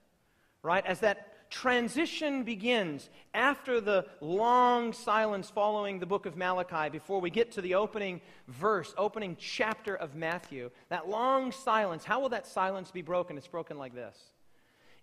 [0.62, 7.21] right, as that transition begins after the long silence following the book of Malachi before
[7.21, 10.71] we get to the opening verse, opening chapter of Matthew.
[10.89, 13.37] That long silence, how will that silence be broken?
[13.37, 14.17] It's broken like this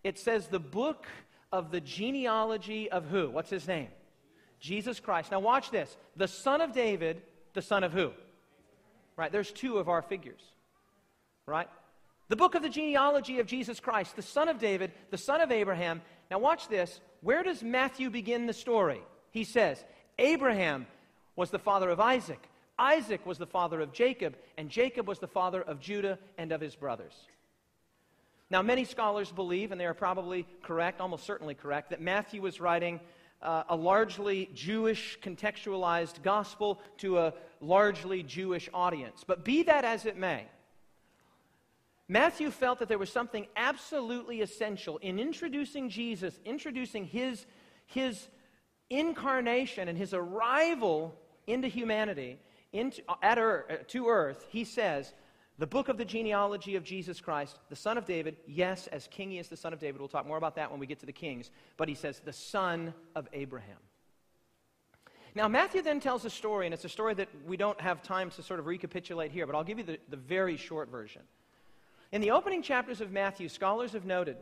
[0.04, 1.06] it says, The book
[1.52, 3.30] of the genealogy of who?
[3.30, 3.90] What's his name?
[4.60, 5.30] Jesus Christ.
[5.30, 5.96] Now, watch this.
[6.16, 7.22] The son of David,
[7.54, 8.12] the son of who?
[9.16, 10.42] Right, there's two of our figures.
[11.46, 11.70] Right?
[12.30, 15.52] The book of the genealogy of Jesus Christ, the son of David, the son of
[15.52, 16.02] Abraham,
[16.34, 17.00] now, watch this.
[17.22, 19.02] Where does Matthew begin the story?
[19.30, 19.86] He says,
[20.18, 20.88] Abraham
[21.36, 22.42] was the father of Isaac,
[22.80, 26.60] Isaac was the father of Jacob, and Jacob was the father of Judah and of
[26.60, 27.14] his brothers.
[28.50, 32.60] Now, many scholars believe, and they are probably correct, almost certainly correct, that Matthew was
[32.60, 33.00] writing
[33.44, 39.24] uh, a largely Jewish contextualized gospel to a largely Jewish audience.
[39.26, 40.46] But be that as it may,
[42.08, 47.46] Matthew felt that there was something absolutely essential in introducing Jesus, introducing his,
[47.86, 48.28] his
[48.90, 51.16] incarnation and his arrival
[51.48, 52.40] into humanity,
[52.74, 54.46] into, at earth, uh, to earth.
[54.50, 55.14] He says,
[55.58, 59.32] the book of the genealogy of Jesus Christ, the son of David, yes, as king
[59.32, 60.00] he is the son of David.
[60.02, 61.52] We'll talk more about that when we get to the kings.
[61.78, 63.78] But he says, the son of Abraham.
[65.36, 68.30] Now, Matthew then tells a story, and it's a story that we don't have time
[68.32, 71.24] to sort of recapitulate here, but I'll give you the, the very short version.
[72.14, 74.38] In the opening chapters of Matthew, scholars have noted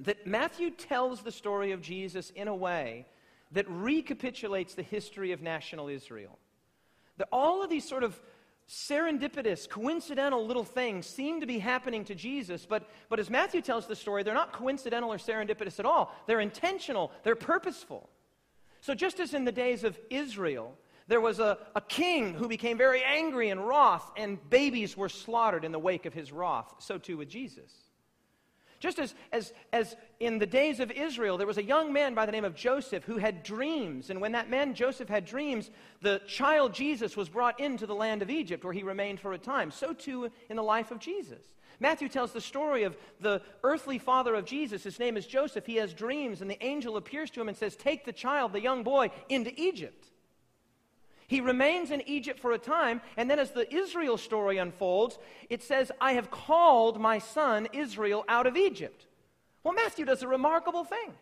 [0.00, 3.06] that Matthew tells the story of Jesus in a way
[3.52, 6.36] that recapitulates the history of national Israel.
[7.18, 8.20] That all of these sort of
[8.68, 13.86] serendipitous, coincidental little things seem to be happening to Jesus, but, but as Matthew tells
[13.86, 16.12] the story, they're not coincidental or serendipitous at all.
[16.26, 18.10] They're intentional, they're purposeful.
[18.80, 22.78] So, just as in the days of Israel, there was a, a king who became
[22.78, 26.74] very angry and wroth, and babies were slaughtered in the wake of his wrath.
[26.78, 27.70] So too with Jesus.
[28.80, 32.26] Just as, as, as in the days of Israel, there was a young man by
[32.26, 34.10] the name of Joseph who had dreams.
[34.10, 35.70] And when that man Joseph had dreams,
[36.02, 39.38] the child Jesus was brought into the land of Egypt where he remained for a
[39.38, 39.70] time.
[39.70, 41.42] So too in the life of Jesus.
[41.80, 44.84] Matthew tells the story of the earthly father of Jesus.
[44.84, 45.66] His name is Joseph.
[45.66, 48.60] He has dreams, and the angel appears to him and says, Take the child, the
[48.60, 50.10] young boy, into Egypt.
[51.26, 55.62] He remains in Egypt for a time, and then as the Israel story unfolds, it
[55.62, 59.06] says, I have called my son Israel out of Egypt.
[59.62, 61.12] Well, Matthew does a remarkable thing.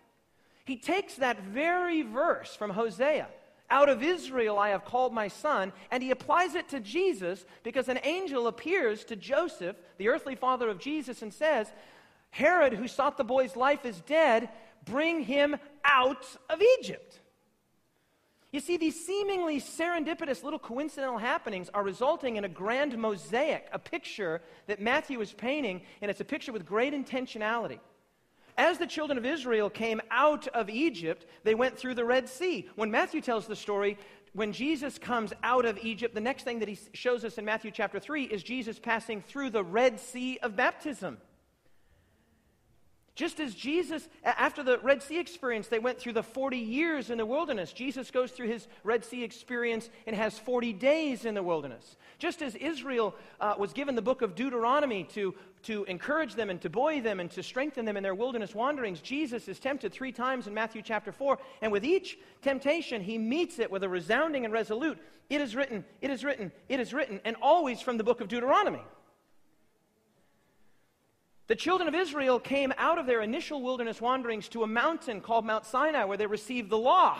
[0.64, 3.28] He takes that very verse from Hosea,
[3.70, 7.88] out of Israel I have called my son, and he applies it to Jesus because
[7.88, 11.72] an angel appears to Joseph, the earthly father of Jesus, and says,
[12.30, 14.48] Herod, who sought the boy's life, is dead.
[14.84, 17.20] Bring him out of Egypt.
[18.52, 23.78] You see, these seemingly serendipitous little coincidental happenings are resulting in a grand mosaic, a
[23.78, 27.78] picture that Matthew is painting, and it's a picture with great intentionality.
[28.58, 32.68] As the children of Israel came out of Egypt, they went through the Red Sea.
[32.76, 33.96] When Matthew tells the story,
[34.34, 37.70] when Jesus comes out of Egypt, the next thing that he shows us in Matthew
[37.70, 41.16] chapter 3 is Jesus passing through the Red Sea of baptism.
[43.14, 47.18] Just as Jesus, after the Red Sea experience, they went through the 40 years in
[47.18, 47.70] the wilderness.
[47.74, 51.98] Jesus goes through his Red Sea experience and has 40 days in the wilderness.
[52.18, 56.58] Just as Israel uh, was given the book of Deuteronomy to, to encourage them and
[56.62, 60.12] to buoy them and to strengthen them in their wilderness wanderings, Jesus is tempted three
[60.12, 61.38] times in Matthew chapter 4.
[61.60, 64.98] And with each temptation, he meets it with a resounding and resolute,
[65.28, 68.28] It is written, it is written, it is written, and always from the book of
[68.28, 68.80] Deuteronomy.
[71.48, 75.44] The children of Israel came out of their initial wilderness wanderings to a mountain called
[75.44, 77.18] Mount Sinai where they received the law.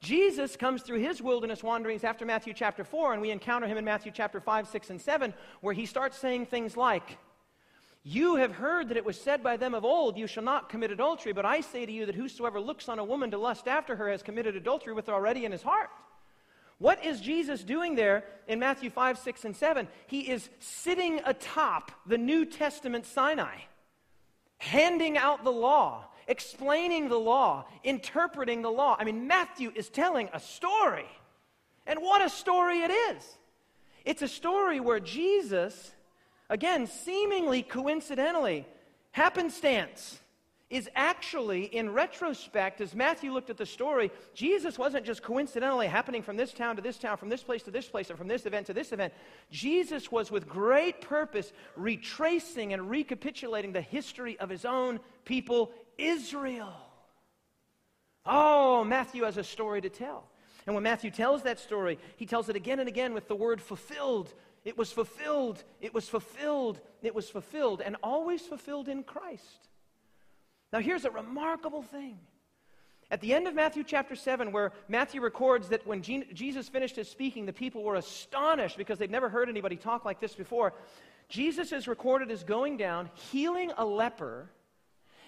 [0.00, 3.84] Jesus comes through his wilderness wanderings after Matthew chapter 4, and we encounter him in
[3.84, 7.18] Matthew chapter 5, 6, and 7, where he starts saying things like,
[8.02, 10.90] You have heard that it was said by them of old, You shall not commit
[10.90, 13.94] adultery, but I say to you that whosoever looks on a woman to lust after
[13.96, 15.90] her has committed adultery with her already in his heart.
[16.80, 19.86] What is Jesus doing there in Matthew 5, 6, and 7?
[20.06, 23.56] He is sitting atop the New Testament Sinai,
[24.56, 28.96] handing out the law, explaining the law, interpreting the law.
[28.98, 31.04] I mean, Matthew is telling a story.
[31.86, 33.36] And what a story it is!
[34.06, 35.92] It's a story where Jesus,
[36.48, 38.66] again, seemingly coincidentally,
[39.10, 40.18] happenstance,
[40.70, 46.22] is actually, in retrospect, as Matthew looked at the story, Jesus wasn't just coincidentally happening
[46.22, 48.46] from this town to this town, from this place to this place, and from this
[48.46, 49.12] event to this event.
[49.50, 56.72] Jesus was, with great purpose, retracing and recapitulating the history of his own people, Israel.
[58.24, 60.28] Oh, Matthew has a story to tell.
[60.66, 63.60] And when Matthew tells that story, he tells it again and again with the word
[63.60, 64.32] fulfilled.
[64.64, 69.69] It was fulfilled, it was fulfilled, it was fulfilled, and always fulfilled in Christ.
[70.72, 72.18] Now, here's a remarkable thing.
[73.10, 77.10] At the end of Matthew chapter 7, where Matthew records that when Jesus finished his
[77.10, 80.74] speaking, the people were astonished because they'd never heard anybody talk like this before.
[81.28, 84.48] Jesus is recorded as going down, healing a leper,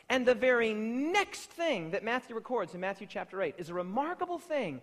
[0.09, 4.38] and the very next thing that Matthew records in Matthew chapter 8 is a remarkable
[4.38, 4.81] thing.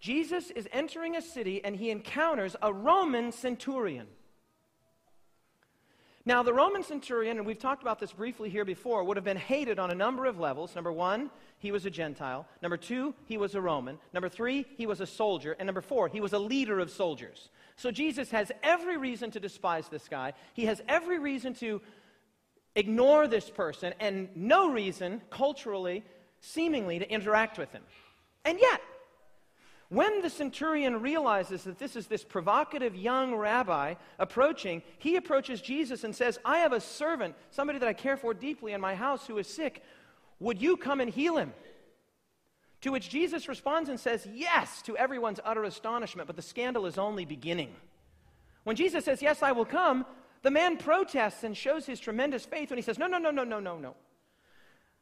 [0.00, 4.06] Jesus is entering a city and he encounters a Roman centurion.
[6.28, 9.36] Now, the Roman centurion, and we've talked about this briefly here before, would have been
[9.36, 10.74] hated on a number of levels.
[10.74, 12.48] Number one, he was a Gentile.
[12.60, 13.96] Number two, he was a Roman.
[14.12, 15.54] Number three, he was a soldier.
[15.56, 17.48] And number four, he was a leader of soldiers.
[17.76, 20.32] So Jesus has every reason to despise this guy.
[20.52, 21.80] He has every reason to
[22.74, 26.04] ignore this person, and no reason, culturally,
[26.40, 27.82] seemingly, to interact with him.
[28.44, 28.80] And yet,
[29.88, 36.02] when the centurion realizes that this is this provocative young rabbi approaching, he approaches Jesus
[36.02, 39.26] and says, I have a servant, somebody that I care for deeply in my house
[39.26, 39.84] who is sick.
[40.40, 41.52] Would you come and heal him?
[42.82, 46.98] To which Jesus responds and says, Yes, to everyone's utter astonishment, but the scandal is
[46.98, 47.74] only beginning.
[48.64, 50.04] When Jesus says, Yes, I will come,
[50.42, 53.44] the man protests and shows his tremendous faith when he says, No, no, no, no,
[53.44, 53.94] no, no, no.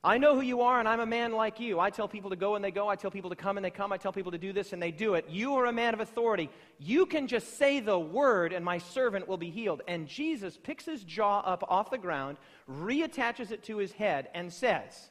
[0.05, 1.81] I know who you are, and I'm a man like you.
[1.81, 2.89] I tell people to go and they go.
[2.89, 3.91] I tell people to come and they come.
[3.91, 5.25] I tell people to do this and they do it.
[5.31, 6.51] You are a man of authority.
[6.79, 9.81] You can just say the word, and my servant will be healed.
[9.89, 12.37] And Jesus picks his jaw up off the ground,
[12.71, 15.09] reattaches it to his head, and says,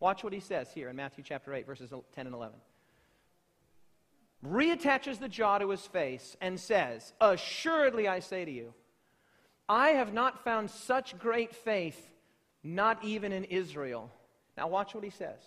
[0.00, 2.56] Watch what he says here in Matthew chapter 8, verses 10 and 11.
[4.44, 8.74] Reattaches the jaw to his face and says, Assuredly I say to you,
[9.68, 12.10] I have not found such great faith
[12.62, 14.10] not even in Israel.
[14.56, 15.38] Now, watch what he says.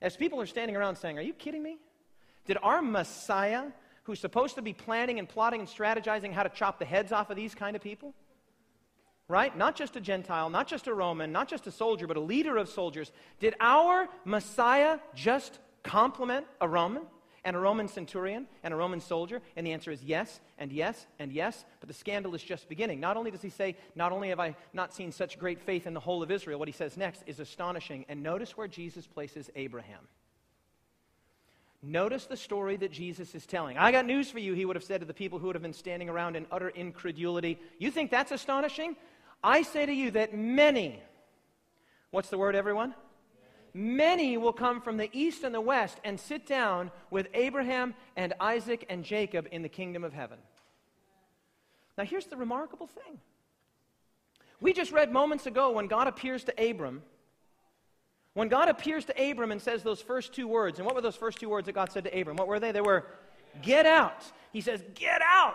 [0.00, 1.78] As people are standing around saying, Are you kidding me?
[2.46, 3.64] Did our Messiah,
[4.04, 7.30] who's supposed to be planning and plotting and strategizing how to chop the heads off
[7.30, 8.14] of these kind of people,
[9.28, 9.56] right?
[9.56, 12.56] Not just a Gentile, not just a Roman, not just a soldier, but a leader
[12.58, 17.04] of soldiers, did our Messiah just compliment a Roman?
[17.44, 19.40] And a Roman centurion and a Roman soldier?
[19.56, 21.64] And the answer is yes, and yes, and yes.
[21.80, 23.00] But the scandal is just beginning.
[23.00, 25.94] Not only does he say, Not only have I not seen such great faith in
[25.94, 28.04] the whole of Israel, what he says next is astonishing.
[28.08, 30.08] And notice where Jesus places Abraham.
[31.86, 33.76] Notice the story that Jesus is telling.
[33.76, 35.62] I got news for you, he would have said to the people who would have
[35.62, 37.58] been standing around in utter incredulity.
[37.78, 38.96] You think that's astonishing?
[39.42, 41.02] I say to you that many,
[42.10, 42.94] what's the word, everyone?
[43.74, 48.32] Many will come from the east and the west and sit down with Abraham and
[48.40, 50.38] Isaac and Jacob in the kingdom of heaven.
[51.98, 53.18] Now, here's the remarkable thing.
[54.60, 57.02] We just read moments ago when God appears to Abram.
[58.34, 61.16] When God appears to Abram and says those first two words, and what were those
[61.16, 62.36] first two words that God said to Abram?
[62.36, 62.72] What were they?
[62.72, 63.06] They were,
[63.62, 64.24] get out.
[64.52, 65.54] He says, get out.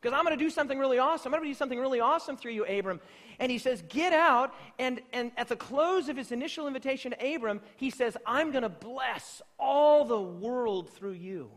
[0.00, 1.32] Because I'm going to do something really awesome.
[1.32, 3.00] I'm going to do something really awesome through you, Abram.
[3.38, 4.54] And he says, Get out.
[4.78, 8.62] And, and at the close of his initial invitation to Abram, he says, I'm going
[8.62, 11.50] to bless all the world through you.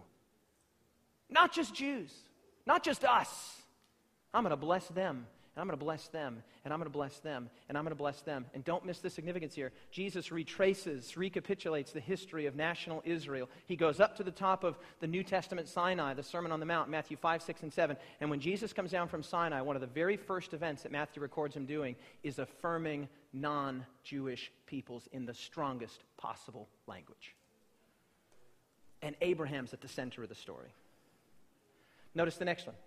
[1.29, 2.13] Not just Jews,
[2.65, 3.57] not just us.
[4.33, 5.27] I'm going to bless them
[5.59, 7.91] and I'm going to bless them, and I'm going to bless them, and I'm going
[7.91, 8.45] to bless them.
[8.53, 9.73] And don't miss the significance here.
[9.91, 13.49] Jesus retraces, recapitulates the history of national Israel.
[13.65, 16.65] He goes up to the top of the New Testament Sinai, the Sermon on the
[16.65, 17.97] Mount, Matthew 5, 6, and 7.
[18.21, 21.21] And when Jesus comes down from Sinai, one of the very first events that Matthew
[21.21, 27.35] records him doing is affirming non Jewish peoples in the strongest possible language.
[29.01, 30.69] And Abraham's at the center of the story.
[32.15, 32.77] Notice the next one.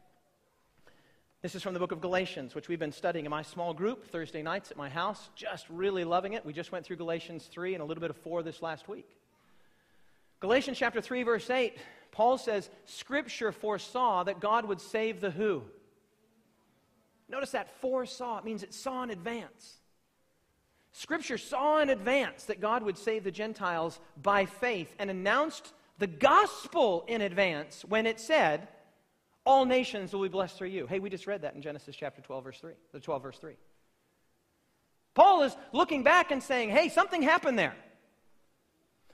[1.43, 4.07] This is from the book of Galatians, which we've been studying in my small group
[4.07, 5.29] Thursday nights at my house.
[5.35, 6.47] Just really loving it.
[6.47, 9.09] We just went through Galatians 3 and a little bit of 4 this last week.
[10.39, 11.77] Galatians chapter 3, verse 8,
[12.13, 15.65] Paul says, Scripture foresaw that God would save the who?
[17.29, 18.39] Notice that foresaw.
[18.39, 19.81] It means it saw in advance.
[20.93, 26.07] Scripture saw in advance that God would save the Gentiles by faith and announced the
[26.07, 28.69] gospel in advance when it said,
[29.45, 30.87] All nations will be blessed through you.
[30.87, 32.73] Hey, we just read that in Genesis chapter 12, verse 3.
[32.93, 33.55] The 12, verse 3.
[35.15, 37.75] Paul is looking back and saying, Hey, something happened there.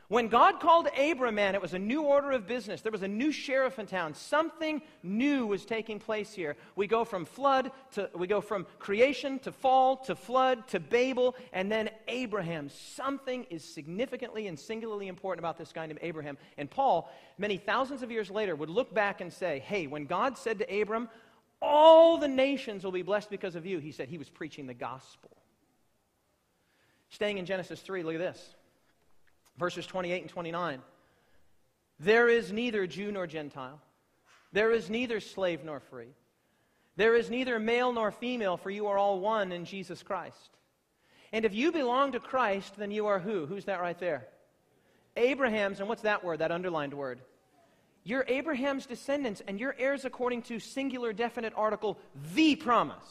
[0.08, 2.80] When God called Abram man, it was a new order of business.
[2.80, 4.14] There was a new sheriff in town.
[4.14, 6.56] Something new was taking place here.
[6.76, 11.36] We go from flood to, we go from creation to fall to flood to Babel,
[11.52, 12.70] and then Abraham.
[12.70, 16.38] Something is significantly and singularly important about this guy named Abraham.
[16.56, 20.38] And Paul, many thousands of years later, would look back and say, Hey, when God
[20.38, 21.10] said to Abram,
[21.60, 24.74] All the nations will be blessed because of you, he said he was preaching the
[24.74, 25.36] gospel.
[27.10, 28.54] Staying in Genesis 3, look at this
[29.58, 30.80] verses 28 and 29.
[32.00, 33.80] There is neither Jew nor Gentile,
[34.52, 36.14] there is neither slave nor free,
[36.96, 40.50] there is neither male nor female, for you are all one in Jesus Christ.
[41.32, 43.44] And if you belong to Christ, then you are who?
[43.46, 44.28] Who's that right there?
[45.16, 47.20] Abraham's, and what's that word, that underlined word?
[48.04, 51.98] You're Abraham's descendants, and you're heirs according to singular definite article,
[52.34, 53.04] the promise.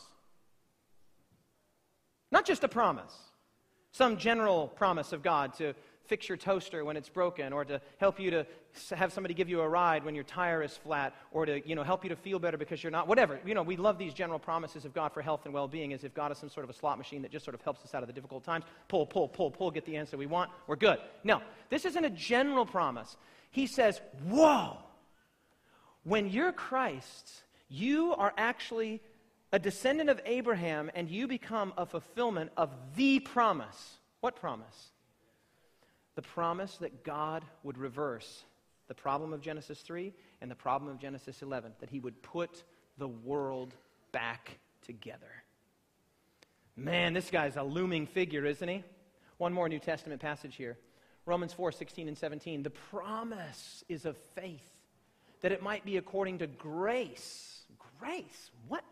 [2.31, 3.13] Not just a promise,
[3.91, 5.75] some general promise of God to
[6.07, 8.45] fix your toaster when it's broken, or to help you to
[8.95, 11.83] have somebody give you a ride when your tire is flat, or to you know,
[11.83, 13.39] help you to feel better because you're not, whatever.
[13.45, 16.03] You know, we love these general promises of God for health and well being as
[16.03, 17.93] if God is some sort of a slot machine that just sort of helps us
[17.93, 18.65] out of the difficult times.
[18.87, 20.51] Pull, pull, pull, pull, get the answer we want.
[20.67, 20.99] We're good.
[21.23, 23.17] No, this isn't a general promise.
[23.51, 24.77] He says, Whoa,
[26.03, 29.01] when you're Christ, you are actually
[29.51, 33.97] a descendant of Abraham and you become a fulfillment of the promise.
[34.19, 34.91] What promise?
[36.17, 38.43] The promise that God would reverse
[38.87, 40.11] the problem of Genesis 3
[40.41, 42.63] and the problem of Genesis 11, that he would put
[42.97, 43.75] the world
[44.11, 45.29] back together.
[46.75, 48.83] Man, this guy's a looming figure, isn't he?
[49.37, 50.79] One more New Testament passage here
[51.27, 52.63] Romans 4 16 and 17.
[52.63, 54.67] The promise is of faith,
[55.41, 57.61] that it might be according to grace.
[57.99, 58.49] Grace?
[58.67, 58.83] What?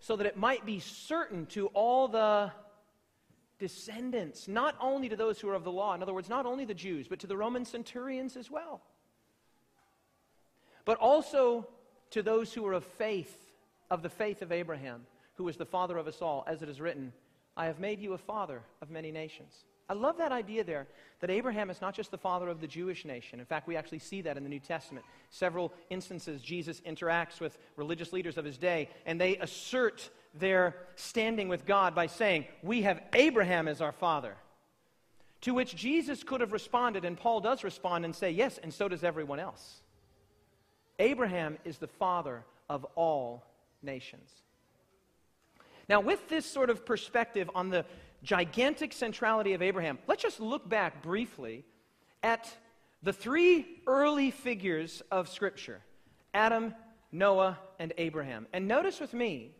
[0.00, 2.50] So that it might be certain to all the
[3.62, 6.64] descendants, not only to those who are of the law, in other words, not only
[6.64, 8.82] the Jews, but to the Roman centurions as well,
[10.84, 11.68] but also
[12.10, 13.32] to those who are of faith,
[13.88, 16.80] of the faith of Abraham, who was the father of us all, as it is
[16.80, 17.12] written,
[17.56, 19.54] I have made you a father of many nations.
[19.88, 20.86] I love that idea there
[21.20, 23.40] that Abraham is not just the father of the Jewish nation.
[23.40, 25.04] In fact, we actually see that in the New Testament.
[25.30, 31.48] Several instances, Jesus interacts with religious leaders of his day, and they assert their standing
[31.48, 34.34] with God by saying, We have Abraham as our father.
[35.42, 38.88] To which Jesus could have responded, and Paul does respond and say, Yes, and so
[38.88, 39.82] does everyone else.
[40.98, 43.44] Abraham is the father of all
[43.82, 44.30] nations.
[45.88, 47.84] Now, with this sort of perspective on the
[48.22, 51.64] gigantic centrality of Abraham, let's just look back briefly
[52.22, 52.54] at
[53.02, 55.82] the three early figures of Scripture
[56.34, 56.74] Adam,
[57.10, 58.46] Noah, and Abraham.
[58.52, 59.50] And notice with me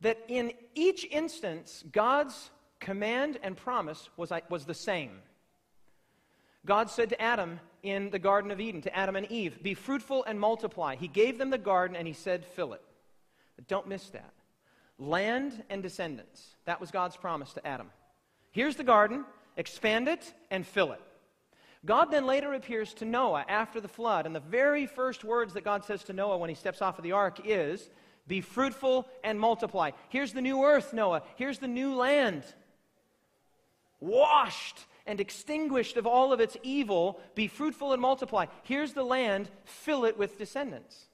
[0.00, 2.50] that in each instance, God's
[2.80, 5.20] command and promise was, was the same.
[6.66, 10.24] God said to Adam in the Garden of Eden, to Adam and Eve, Be fruitful
[10.24, 10.96] and multiply.
[10.96, 12.82] He gave them the garden and he said, Fill it.
[13.56, 14.32] But don't miss that.
[14.98, 16.56] Land and descendants.
[16.66, 17.90] That was God's promise to Adam.
[18.52, 19.24] Here's the garden,
[19.56, 21.00] expand it and fill it.
[21.84, 25.64] God then later appears to Noah after the flood, and the very first words that
[25.64, 27.88] God says to Noah when he steps off of the ark is,
[28.26, 29.90] be fruitful and multiply.
[30.08, 31.22] Here's the new earth, Noah.
[31.36, 32.44] Here's the new land.
[33.98, 37.20] Washed and extinguished of all of its evil.
[37.34, 38.46] Be fruitful and multiply.
[38.62, 39.50] Here's the land.
[39.64, 41.08] Fill it with descendants.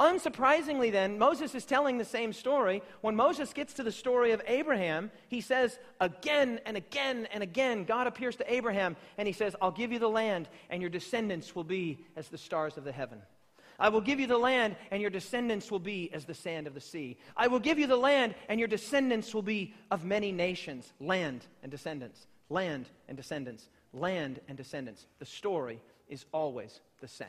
[0.00, 2.82] Unsurprisingly, then, Moses is telling the same story.
[3.00, 7.82] When Moses gets to the story of Abraham, he says again and again and again,
[7.82, 11.56] God appears to Abraham and he says, I'll give you the land, and your descendants
[11.56, 13.20] will be as the stars of the heaven.
[13.80, 16.74] I will give you the land, and your descendants will be as the sand of
[16.74, 17.16] the sea.
[17.36, 20.92] I will give you the land, and your descendants will be of many nations.
[21.00, 25.06] Land and descendants, land and descendants, land and descendants.
[25.18, 27.28] The story is always the same.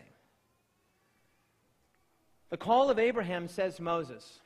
[2.49, 4.39] The call of Abraham, says Moses,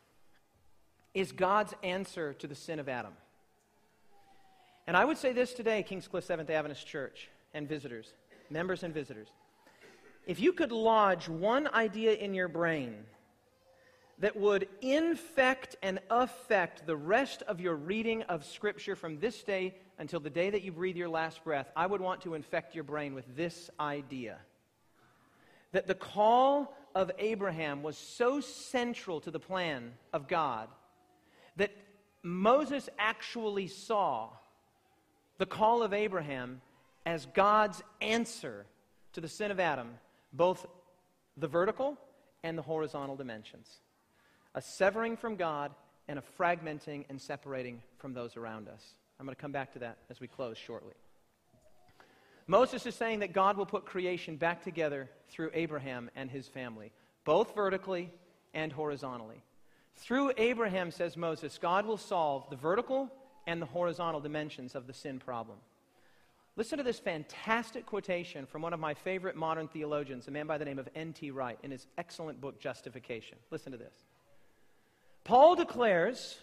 [1.14, 3.14] is God's answer to the sin of Adam.
[4.88, 8.14] And I would say this today, Kingscliff Seventh Adventist Church and visitors,
[8.49, 9.30] members and visitors.
[10.26, 13.06] If you could lodge one idea in your brain
[14.20, 19.76] that would infect and affect the rest of your reading of Scripture from this day
[19.97, 22.84] until the day that you breathe your last breath, I would want to infect your
[22.84, 24.38] brain with this idea
[25.72, 30.70] that the call of Abraham was so central to the plan of God
[31.58, 31.72] that
[32.22, 34.30] Moses actually saw
[35.38, 36.62] the call of Abraham
[37.06, 38.66] as God's answer
[39.14, 39.89] to the sin of Adam
[40.32, 40.66] both
[41.38, 41.98] the vertical
[42.44, 43.80] and the horizontal dimensions
[44.56, 45.72] a severing from God
[46.08, 48.94] and a fragmenting and separating from those around us.
[49.20, 50.94] I'm going to come back to that as we close shortly.
[52.48, 56.91] Moses is saying that God will put creation back together through Abraham and his family,
[57.24, 58.12] both vertically
[58.54, 59.41] and horizontally.
[59.96, 63.12] Through Abraham, says Moses, God will solve the vertical
[63.48, 65.58] and the horizontal dimensions of the sin problem.
[66.56, 70.58] Listen to this fantastic quotation from one of my favorite modern theologians, a man by
[70.58, 71.32] the name of N.T.
[71.32, 73.38] Wright, in his excellent book, Justification.
[73.50, 73.94] Listen to this.
[75.24, 76.38] Paul declares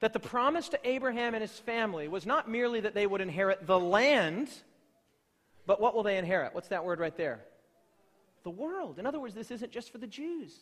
[0.00, 3.66] that the promise to Abraham and his family was not merely that they would inherit
[3.66, 4.48] the land,
[5.66, 6.54] but what will they inherit?
[6.54, 7.40] What's that word right there?
[8.44, 8.98] The world.
[8.98, 10.54] In other words, this isn't just for the Jews.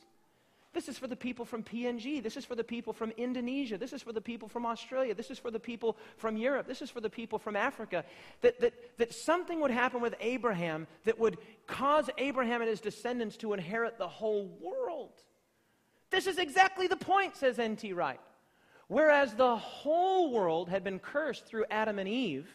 [0.75, 2.21] This is for the people from PNG.
[2.21, 3.79] This is for the people from Indonesia.
[3.79, 5.15] This is for the people from Australia.
[5.15, 6.67] This is for the people from Europe.
[6.67, 8.05] This is for the people from Africa.
[8.41, 11.39] That, that, that something would happen with Abraham that would
[11.69, 15.13] cause Abraham and his descendants to inherit the whole world.
[16.11, 17.93] This is exactly the point, says N.T.
[17.93, 18.21] Wright.
[18.89, 22.49] Whereas the whole world had been cursed through Adam and Eve,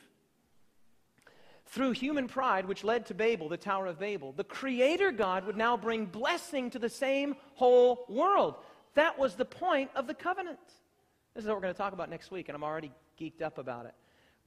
[1.70, 5.58] through human pride, which led to Babel, the Tower of Babel, the Creator God would
[5.58, 8.56] now bring blessing to the same whole world.
[8.96, 10.60] That was the point of the covenant.
[11.36, 13.60] This is what we're going to talk about next week, and I'm already geeked up
[13.60, 13.94] about it.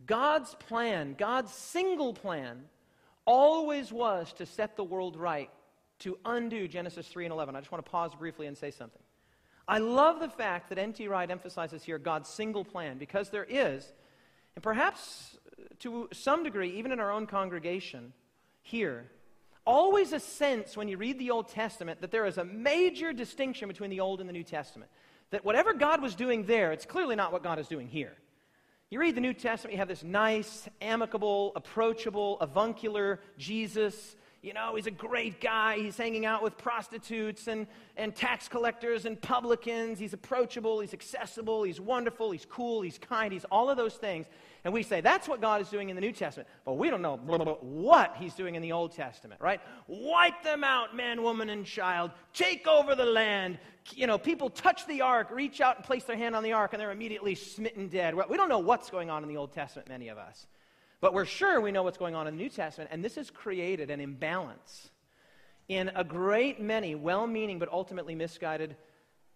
[0.04, 2.64] God's plan, God's single plan,
[3.24, 5.48] always was to set the world right
[6.00, 7.54] to undo Genesis 3 and 11.
[7.54, 9.00] I just want to pause briefly and say something.
[9.68, 11.06] I love the fact that N.T.
[11.06, 13.92] Wright emphasizes here God's single plan because there is,
[14.56, 15.38] and perhaps
[15.80, 18.12] to some degree, even in our own congregation
[18.62, 19.10] here,
[19.64, 23.68] always a sense when you read the Old Testament that there is a major distinction
[23.68, 24.90] between the Old and the New Testament.
[25.30, 28.12] That whatever God was doing there, it's clearly not what God is doing here.
[28.90, 34.74] You read the New Testament, you have this nice, amicable, approachable, avuncular Jesus you know,
[34.74, 35.78] he's a great guy.
[35.78, 40.00] He's hanging out with prostitutes and, and tax collectors and publicans.
[40.00, 40.80] He's approachable.
[40.80, 41.62] He's accessible.
[41.62, 42.32] He's wonderful.
[42.32, 42.82] He's cool.
[42.82, 43.32] He's kind.
[43.32, 44.26] He's all of those things.
[44.64, 46.48] And we say that's what God is doing in the New Testament.
[46.64, 49.60] But we don't know blah, blah, blah, what he's doing in the Old Testament, right?
[49.88, 52.12] Wipe them out, man, woman, and child.
[52.32, 53.58] Take over the land.
[53.94, 56.72] You know, people touch the ark, reach out and place their hand on the ark,
[56.72, 58.14] and they're immediately smitten dead.
[58.14, 60.46] We don't know what's going on in the Old Testament, many of us.
[61.00, 63.30] But we're sure we know what's going on in the New Testament, and this has
[63.30, 64.90] created an imbalance
[65.68, 68.76] in a great many well meaning but ultimately misguided,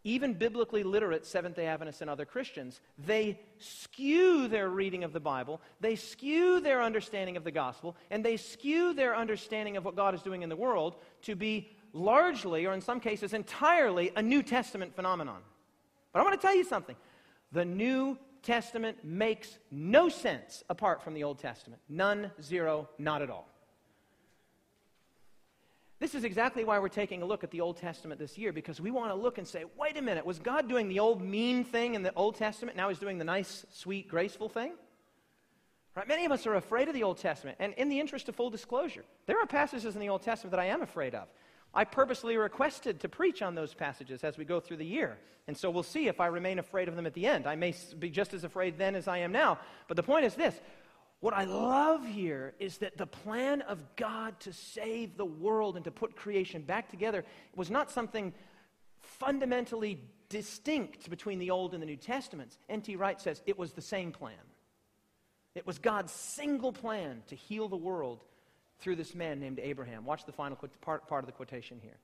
[0.07, 2.81] even biblically literate Seventh day Adventists and other Christians.
[2.97, 8.25] They skew their reading of the Bible, they skew their understanding of the gospel, and
[8.25, 12.67] they skew their understanding of what God is doing in the world to be largely,
[12.67, 15.41] or in some cases entirely, a New Testament phenomenon.
[16.13, 16.97] But I want to tell you something.
[17.51, 21.83] The New Testament makes no sense apart from the Old Testament.
[21.89, 23.49] None, zero, not at all.
[25.99, 28.81] This is exactly why we're taking a look at the Old Testament this year, because
[28.81, 31.65] we want to look and say, wait a minute, was God doing the old mean
[31.65, 32.77] thing in the Old Testament?
[32.77, 34.75] Now he's doing the nice, sweet, graceful thing?
[35.95, 36.07] Right?
[36.07, 37.57] Many of us are afraid of the Old Testament.
[37.61, 40.61] And in the interest of full disclosure, there are passages in the Old Testament that
[40.61, 41.29] I am afraid of.
[41.73, 45.17] I purposely requested to preach on those passages as we go through the year.
[45.49, 47.47] And so we'll see if I remain afraid of them at the end.
[47.47, 49.59] I may be just as afraid then as I am now.
[49.89, 50.61] But the point is this
[51.21, 55.85] what I love here is that the plan of God to save the world and
[55.85, 58.35] to put creation back together was not something
[59.01, 62.59] fundamentally distinct between the Old and the New Testaments.
[62.69, 62.97] N.T.
[62.97, 64.35] Wright says it was the same plan.
[65.55, 68.23] It was God's single plan to heal the world
[68.79, 70.05] through this man named Abraham.
[70.05, 71.97] Watch the final part, part of the quotation here.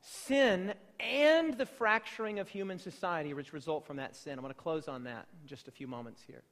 [0.00, 4.34] Sin and the fracturing of human society which result from that sin.
[4.34, 6.42] I'm going to close on that in just a few moments here.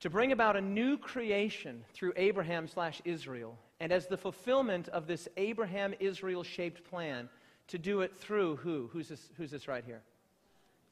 [0.00, 5.06] To bring about a new creation through Abraham slash Israel, and as the fulfillment of
[5.06, 7.28] this Abraham Israel shaped plan,
[7.68, 8.88] to do it through who?
[8.92, 10.02] Who's this, who's this right here?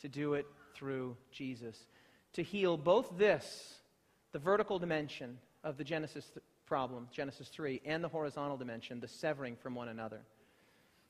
[0.00, 1.76] To do it through Jesus.
[2.34, 3.80] To heal both this,
[4.32, 6.30] the vertical dimension of the Genesis
[6.66, 10.20] problem, Genesis 3, and the horizontal dimension, the severing from one another.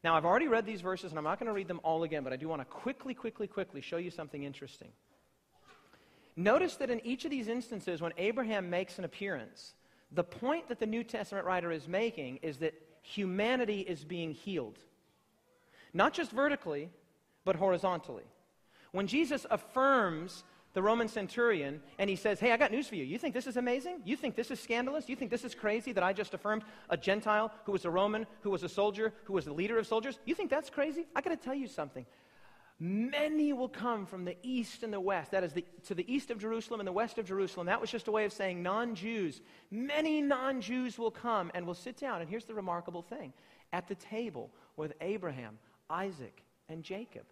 [0.05, 2.22] Now, I've already read these verses, and I'm not going to read them all again,
[2.22, 4.88] but I do want to quickly, quickly, quickly show you something interesting.
[6.39, 9.74] Notice that in each of these instances, when Abraham makes an appearance,
[10.12, 14.78] the point that the New Testament writer is making is that humanity is being healed.
[15.93, 16.91] Not just vertically,
[17.45, 18.22] but horizontally.
[18.93, 23.03] When Jesus affirms the Roman centurion and he says, Hey, I got news for you.
[23.03, 24.03] You think this is amazing?
[24.05, 25.09] You think this is scandalous?
[25.09, 28.28] You think this is crazy that I just affirmed a Gentile who was a Roman,
[28.43, 30.20] who was a soldier, who was the leader of soldiers?
[30.24, 31.09] You think that's crazy?
[31.16, 32.07] I got to tell you something.
[32.81, 35.33] Many will come from the east and the west.
[35.33, 37.66] That is, the, to the east of Jerusalem and the west of Jerusalem.
[37.66, 39.41] That was just a way of saying non Jews.
[39.70, 42.20] Many non Jews will come and will sit down.
[42.20, 43.33] And here's the remarkable thing
[43.72, 45.59] at the table with Abraham,
[45.91, 47.24] Isaac, and Jacob.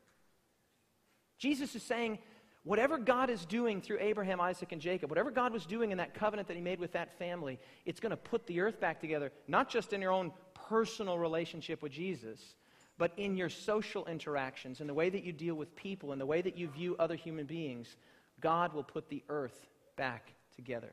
[1.38, 2.18] Jesus is saying,
[2.64, 6.14] whatever God is doing through Abraham, Isaac, and Jacob, whatever God was doing in that
[6.14, 9.30] covenant that he made with that family, it's going to put the earth back together,
[9.46, 10.32] not just in your own
[10.68, 12.56] personal relationship with Jesus,
[12.98, 16.26] but in your social interactions, in the way that you deal with people, in the
[16.26, 17.96] way that you view other human beings,
[18.40, 19.66] God will put the earth
[19.96, 20.92] back together.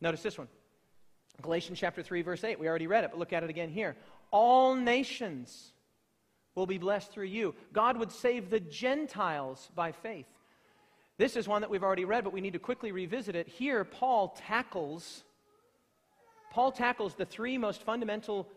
[0.00, 0.48] Notice this one
[1.42, 2.58] Galatians chapter 3, verse 8.
[2.58, 3.96] We already read it, but look at it again here.
[4.30, 5.72] All nations
[6.54, 7.54] will be blessed through you.
[7.72, 10.26] God would save the Gentiles by faith.
[11.18, 13.48] This is one that we've already read, but we need to quickly revisit it.
[13.48, 15.24] Here, Paul tackles
[16.54, 18.48] Paul tackles the three most fundamental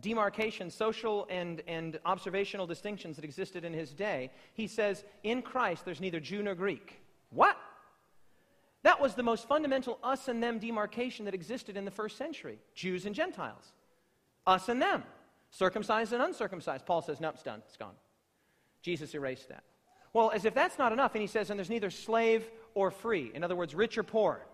[0.00, 4.30] demarcations, social and, and observational distinctions that existed in his day.
[4.54, 7.00] He says, In Christ, there's neither Jew nor Greek.
[7.30, 7.56] What?
[8.82, 12.58] That was the most fundamental us and them demarcation that existed in the first century
[12.74, 13.72] Jews and Gentiles.
[14.46, 15.04] Us and them.
[15.50, 16.86] Circumcised and uncircumcised.
[16.86, 17.62] Paul says, Nope, it's done.
[17.66, 17.94] It's gone.
[18.82, 19.62] Jesus erased that.
[20.12, 23.30] Well, as if that's not enough, and he says, and there's neither slave or free.
[23.34, 24.46] In other words, rich or poor.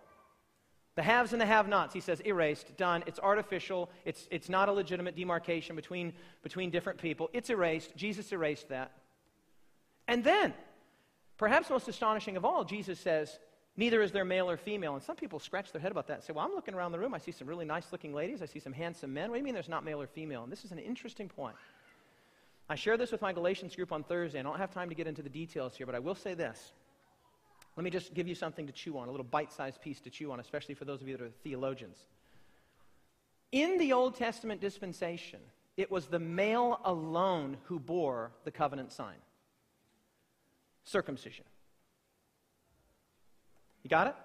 [0.98, 3.04] The haves and the have nots, he says, erased, done.
[3.06, 3.88] It's artificial.
[4.04, 7.30] It's, it's not a legitimate demarcation between, between different people.
[7.32, 7.94] It's erased.
[7.94, 8.90] Jesus erased that.
[10.08, 10.52] And then,
[11.36, 13.38] perhaps most astonishing of all, Jesus says,
[13.76, 14.94] Neither is there male or female.
[14.94, 16.98] And some people scratch their head about that and say, Well, I'm looking around the
[16.98, 17.14] room.
[17.14, 18.42] I see some really nice looking ladies.
[18.42, 19.30] I see some handsome men.
[19.30, 20.42] What do you mean there's not male or female?
[20.42, 21.54] And this is an interesting point.
[22.68, 24.40] I share this with my Galatians group on Thursday.
[24.40, 26.72] I don't have time to get into the details here, but I will say this.
[27.78, 30.10] Let me just give you something to chew on, a little bite sized piece to
[30.10, 32.06] chew on, especially for those of you that are theologians.
[33.52, 35.38] In the Old Testament dispensation,
[35.76, 39.14] it was the male alone who bore the covenant sign
[40.82, 41.44] circumcision.
[43.84, 44.16] You got it?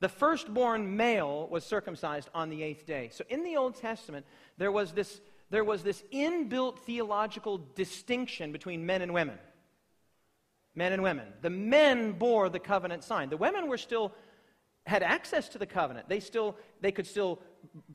[0.00, 3.08] The firstborn male was circumcised on the eighth day.
[3.10, 4.26] So in the Old Testament,
[4.58, 9.38] there was this there was this inbuilt theological distinction between men and women.
[10.80, 11.26] Men and women.
[11.42, 13.28] The men bore the covenant sign.
[13.28, 14.14] The women were still
[14.86, 16.08] had access to the covenant.
[16.08, 17.38] They still they could still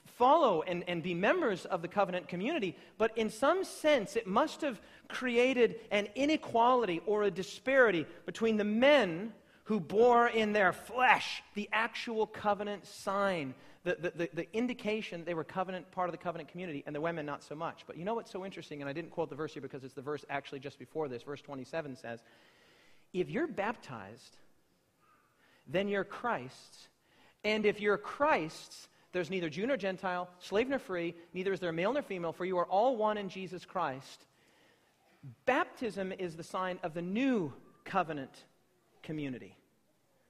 [0.05, 4.61] follow and, and be members of the covenant community, but in some sense it must
[4.61, 9.33] have created an inequality or a disparity between the men
[9.63, 13.55] who bore in their flesh the actual covenant sign
[13.85, 17.23] the, the, the, indication they were covenant, part of the covenant community, and the women
[17.23, 17.83] not so much.
[17.85, 19.93] But you know what's so interesting, and I didn't quote the verse here because it's
[19.93, 21.21] the verse actually just before this.
[21.21, 22.23] Verse 27 says,
[23.19, 24.37] If you're baptized,
[25.67, 26.89] then you're Christ's.
[27.43, 31.71] And if you're Christ's, there's neither Jew nor Gentile, slave nor free, neither is there
[31.71, 34.25] male nor female, for you are all one in Jesus Christ.
[35.45, 37.53] Baptism is the sign of the new
[37.85, 38.43] covenant
[39.01, 39.55] community.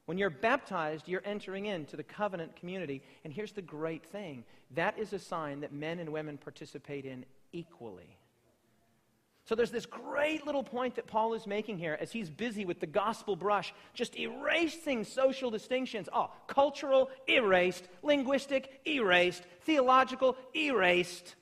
[0.06, 3.02] When you're baptized, you're entering into the covenant community.
[3.24, 4.44] And here's the great thing
[4.76, 8.20] that is a sign that men and women participate in equally.
[9.46, 12.80] So there's this great little point that Paul is making here as he's busy with
[12.80, 16.10] the gospel brush, just erasing social distinctions.
[16.12, 17.88] Oh, cultural, erased.
[18.02, 19.44] Linguistic, erased.
[19.62, 21.36] Theological, erased.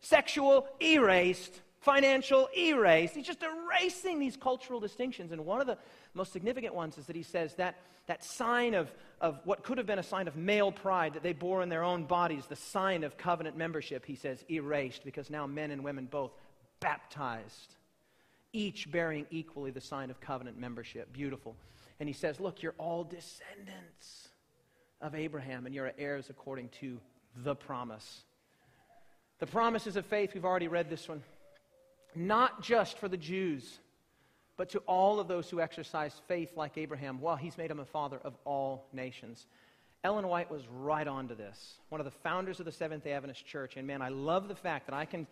[0.00, 1.60] Sexual, erased.
[1.80, 3.16] Financial, erased.
[3.16, 5.32] He's just erasing these cultural distinctions.
[5.32, 5.78] And one of the
[6.14, 7.76] most significant ones is that he says that
[8.06, 11.32] that sign of, of what could have been a sign of male pride that they
[11.32, 15.46] bore in their own bodies, the sign of covenant membership, he says, erased because now
[15.46, 16.32] men and women both
[16.82, 17.76] baptized,
[18.52, 21.12] each bearing equally the sign of covenant membership.
[21.12, 21.56] Beautiful.
[22.00, 24.28] And he says, Look, you're all descendants
[25.00, 26.98] of Abraham and you're heirs according to
[27.36, 28.24] the promise.
[29.38, 31.22] The promises of faith, we've already read this one.
[32.14, 33.78] Not just for the Jews
[34.56, 37.84] but to all of those who exercise faith like Abraham, well, he's made him a
[37.84, 39.46] father of all nations.
[40.04, 43.12] Ellen White was right on to this, one of the founders of the Seventh day
[43.12, 43.76] Adventist Church.
[43.76, 45.26] And man, I love the fact that I can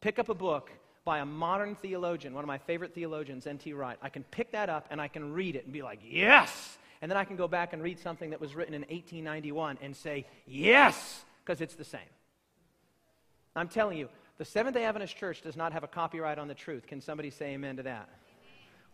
[0.00, 0.70] pick up a book
[1.06, 3.72] by a modern theologian, one of my favorite theologians, N.T.
[3.72, 3.96] Wright.
[4.02, 6.76] I can pick that up and I can read it and be like, yes!
[7.00, 9.96] And then I can go back and read something that was written in 1891 and
[9.96, 12.00] say, yes, because it's the same.
[13.54, 16.54] I'm telling you, the Seventh day Adventist Church does not have a copyright on the
[16.54, 16.86] truth.
[16.86, 18.08] Can somebody say amen to that?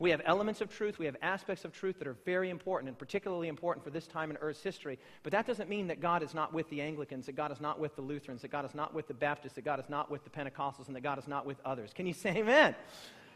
[0.03, 2.99] We have elements of truth, we have aspects of truth that are very important and
[2.99, 4.99] particularly important for this time in Earth's history.
[5.23, 7.79] But that doesn't mean that God is not with the Anglicans, that God is not
[7.79, 10.25] with the Lutherans, that God is not with the Baptists, that God is not with
[10.25, 11.93] the Pentecostals, and that God is not with others.
[11.95, 12.75] Can you say amen?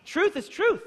[0.04, 0.82] Truth is truth.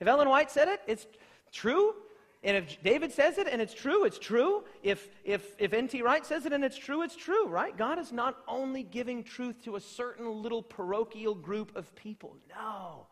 [0.00, 1.06] If Ellen White said it, it's
[1.52, 1.94] true.
[2.42, 4.64] And if David says it and it's true, it's true.
[4.82, 6.02] If, if, if N.T.
[6.02, 7.76] Wright says it and it's true, it's true, right?
[7.76, 12.36] God is not only giving truth to a certain little parochial group of people.
[12.48, 13.06] No.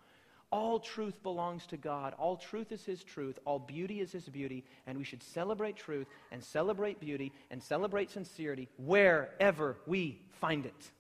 [0.53, 2.15] All truth belongs to God.
[2.19, 3.39] All truth is His truth.
[3.45, 4.65] All beauty is His beauty.
[4.87, 10.91] And we should celebrate truth and celebrate beauty and celebrate sincerity wherever we find it.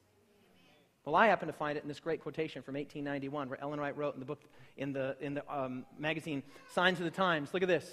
[1.04, 3.96] Well, I happen to find it in this great quotation from 1891 where Ellen White
[3.96, 4.42] wrote in the book,
[4.76, 6.42] in the, in the um, magazine
[6.72, 7.54] Signs of the Times.
[7.54, 7.88] Look at this.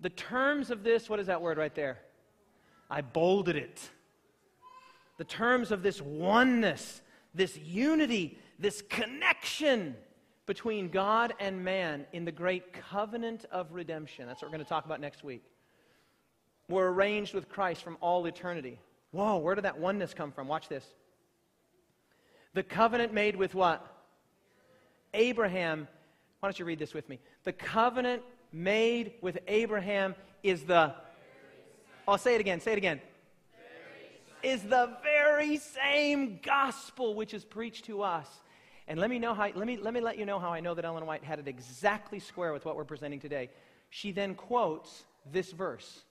[0.00, 2.00] The terms of this, what is that word right there?
[2.90, 3.80] I bolded it.
[5.18, 7.00] The terms of this oneness,
[7.32, 9.94] this unity, this connection
[10.46, 14.26] between God and man in the great covenant of redemption.
[14.26, 15.42] That's what we're going to talk about next week.
[16.68, 18.80] We're arranged with Christ from all eternity.
[19.10, 20.48] Whoa, where did that oneness come from?
[20.48, 20.84] Watch this.
[22.54, 23.86] The covenant made with what?
[25.14, 25.88] Abraham.
[26.40, 27.18] Why don't you read this with me?
[27.44, 28.22] The covenant
[28.52, 30.94] made with Abraham is the.
[32.08, 32.60] I'll say it again.
[32.60, 33.00] Say it again.
[34.42, 38.28] Is the very same gospel which is preached to us.
[38.88, 39.48] And let me know how.
[39.54, 41.48] Let me let me let you know how I know that Ellen White had it
[41.48, 43.50] exactly square with what we're presenting today.
[43.90, 46.02] She then quotes this verse,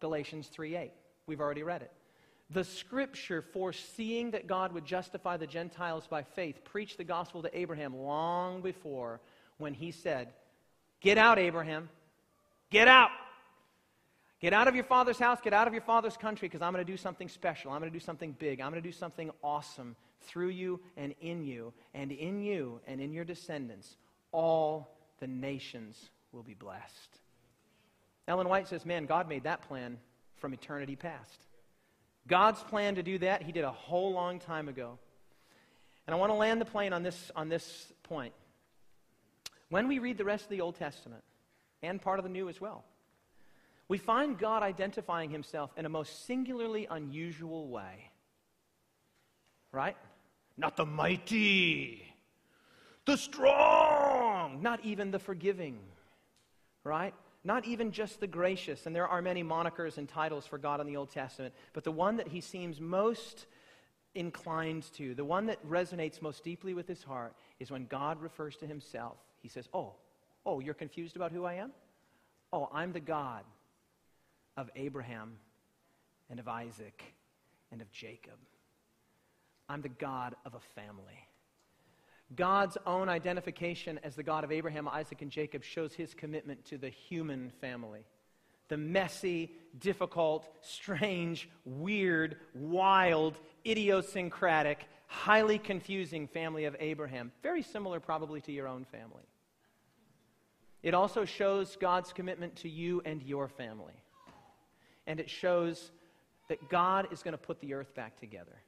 [0.00, 0.90] Galatians 3:8.
[1.26, 1.92] We've already read it.
[2.50, 7.58] The scripture, foreseeing that God would justify the Gentiles by faith, preached the gospel to
[7.58, 9.20] Abraham long before
[9.56, 10.28] when he said,
[11.00, 11.88] Get out, Abraham.
[12.70, 13.10] Get out.
[14.40, 15.40] Get out of your father's house.
[15.40, 17.70] Get out of your father's country because I'm going to do something special.
[17.70, 18.60] I'm going to do something big.
[18.60, 23.00] I'm going to do something awesome through you and in you, and in you and
[23.00, 23.96] in your descendants.
[24.32, 27.18] All the nations will be blessed.
[28.28, 29.98] Ellen White says, Man, God made that plan
[30.36, 31.46] from eternity past.
[32.26, 34.98] God's plan to do that, He did a whole long time ago.
[36.06, 38.34] And I want to land the plane on this, on this point.
[39.68, 41.22] When we read the rest of the Old Testament,
[41.82, 42.84] and part of the New as well,
[43.88, 48.10] we find God identifying Himself in a most singularly unusual way.
[49.72, 49.96] Right?
[50.56, 52.02] Not the mighty,
[53.04, 55.78] the strong, not even the forgiving.
[56.84, 57.14] Right?
[57.44, 60.86] not even just the gracious, and there are many monikers and titles for God in
[60.86, 63.46] the Old Testament, but the one that he seems most
[64.14, 68.56] inclined to, the one that resonates most deeply with his heart, is when God refers
[68.56, 69.16] to himself.
[69.40, 69.94] He says, Oh,
[70.46, 71.72] oh, you're confused about who I am?
[72.52, 73.44] Oh, I'm the God
[74.56, 75.32] of Abraham
[76.30, 77.02] and of Isaac
[77.72, 78.38] and of Jacob.
[79.68, 81.28] I'm the God of a family.
[82.34, 86.78] God's own identification as the God of Abraham, Isaac, and Jacob shows his commitment to
[86.78, 88.06] the human family.
[88.68, 97.32] The messy, difficult, strange, weird, wild, idiosyncratic, highly confusing family of Abraham.
[97.42, 99.24] Very similar, probably, to your own family.
[100.82, 103.94] It also shows God's commitment to you and your family.
[105.06, 105.92] And it shows
[106.48, 108.62] that God is going to put the earth back together.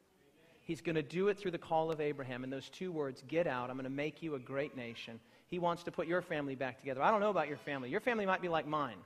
[0.65, 3.47] He's going to do it through the call of Abraham and those two words get
[3.47, 3.69] out.
[3.69, 5.21] I'm going to make you a great nation.
[5.47, 7.03] He wants to put your family back together.
[7.03, 7.91] I don't know about your family.
[7.91, 8.97] Your family might be like mine.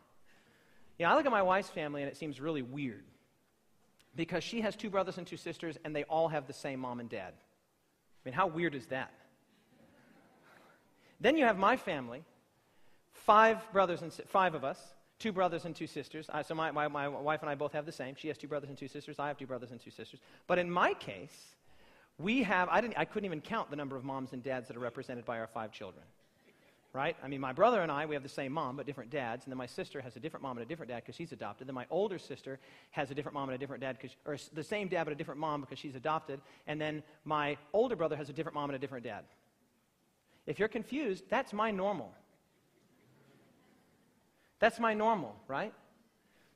[0.98, 3.04] Yeah, I look at my wife's family and it seems really weird
[4.14, 7.00] because she has two brothers and two sisters and they all have the same mom
[7.00, 7.32] and dad.
[7.34, 9.12] I mean, how weird is that?
[11.20, 12.22] Then you have my family,
[13.12, 14.80] five brothers and five of us,
[15.18, 16.28] two brothers and two sisters.
[16.46, 18.14] so my, my, my wife and I both have the same.
[18.16, 19.18] She has two brothers and two sisters.
[19.18, 20.20] I have two brothers and two sisters.
[20.46, 21.54] But in my case,
[22.18, 24.76] we have, I, didn't, I couldn't even count the number of moms and dads that
[24.76, 26.04] are represented by our five children.
[26.94, 27.16] Right?
[27.22, 29.44] I mean, my brother and I, we have the same mom, but different dads.
[29.44, 31.68] And then my sister has a different mom and a different dad because she's adopted.
[31.68, 32.58] Then my older sister
[32.92, 35.16] has a different mom and a different dad, because or the same dad but a
[35.16, 36.40] different mom because she's adopted.
[36.66, 39.24] And then my older brother has a different mom and a different dad.
[40.46, 42.10] If you're confused, that's my normal.
[44.58, 45.72] That's my normal, right?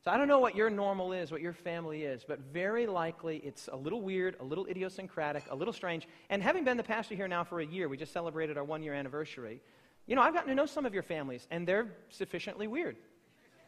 [0.05, 3.37] So I don't know what your normal is, what your family is, but very likely
[3.45, 6.09] it's a little weird, a little idiosyncratic, a little strange.
[6.29, 8.83] And having been the pastor here now for a year, we just celebrated our one
[8.83, 9.61] year anniversary.
[10.07, 12.97] You know, I've gotten to know some of your families, and they're sufficiently weird.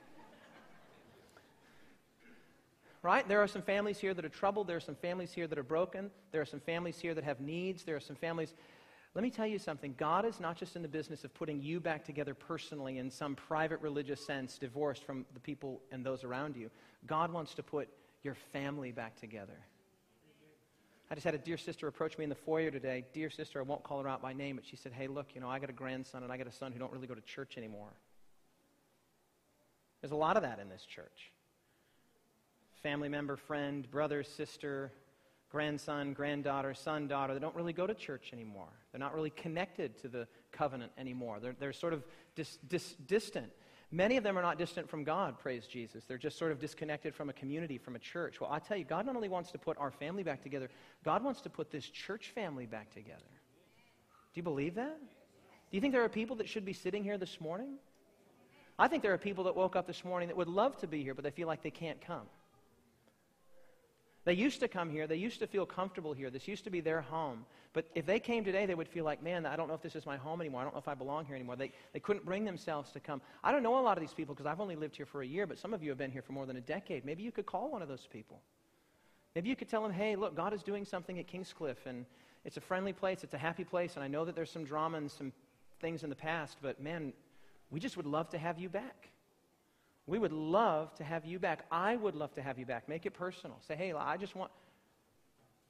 [3.03, 3.29] right?
[3.29, 4.67] There are some families here that are troubled.
[4.67, 6.11] There are some families here that are broken.
[6.33, 7.85] There are some families here that have needs.
[7.85, 8.55] There are some families
[9.15, 9.95] let me tell you something.
[9.97, 13.37] God is not just in the business of putting you back together personally in some
[13.37, 16.69] private religious sense, divorced from the people and those around you.
[17.07, 17.89] God wants to put
[18.25, 19.59] your family back together.
[21.11, 23.05] I just had a dear sister approach me in the foyer today.
[23.13, 25.41] Dear sister, I won't call her out by name, but she said, Hey, look, you
[25.41, 27.21] know, I got a grandson and I got a son who don't really go to
[27.21, 27.93] church anymore.
[30.01, 31.31] There's a lot of that in this church.
[32.83, 34.91] Family member, friend, brother, sister,
[35.51, 38.73] grandson, granddaughter, son, daughter, they don't really go to church anymore.
[38.95, 41.41] They're not really connected to the covenant anymore.
[41.41, 42.05] They're, they're sort of
[42.37, 43.51] dis, dis, distant.
[43.91, 46.05] Many of them are not distant from God, praise Jesus.
[46.05, 48.41] They're just sort of disconnected from a community, from a church.
[48.41, 50.69] Well, I tell you, God not only wants to put our family back together,
[51.05, 53.19] God wants to put this church family back together.
[54.33, 54.97] Do you believe that?
[55.71, 57.79] Do Do you think there are people that should be sitting here this morning?
[58.79, 61.03] I think there are people that woke up this morning that would love to be
[61.03, 62.29] here, but they feel like they can't come.
[64.25, 65.07] They used to come here.
[65.07, 66.31] They used to feel comfortable here.
[66.31, 67.45] This used to be their home.
[67.75, 69.97] But if they came today, they would feel like, man, I don't know if this
[69.97, 70.63] is my home anymore.
[70.63, 71.57] I don't know if I belong here anymore.
[71.57, 73.21] They, they couldn't bring themselves to come.
[73.43, 75.27] I don't know a lot of these people because I've only lived here for a
[75.27, 77.05] year, but some of you have been here for more than a decade.
[77.05, 78.41] Maybe you could call one of those people.
[79.35, 82.07] Maybe you could tell them, hey, look, God is doing something at Kingscliff, and
[82.45, 84.99] it's a friendly place, it's a happy place, and I know that there's some drama
[84.99, 85.33] and some
[85.81, 87.13] things in the past, but man,
[87.71, 89.09] we just would love to have you back.
[90.07, 91.65] We would love to have you back.
[91.71, 92.89] I would love to have you back.
[92.89, 93.57] Make it personal.
[93.67, 94.51] Say, hey, I just want.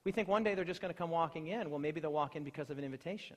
[0.05, 1.71] We think one day they're just going to come walking in.
[1.71, 3.37] Well, maybe they'll walk in because of an invitation.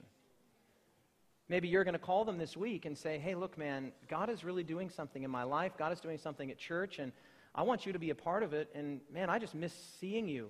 [1.49, 4.43] Maybe you're going to call them this week and say, hey, look, man, God is
[4.43, 5.73] really doing something in my life.
[5.77, 7.13] God is doing something at church, and
[7.55, 8.69] I want you to be a part of it.
[8.75, 10.49] And man, I just miss seeing you.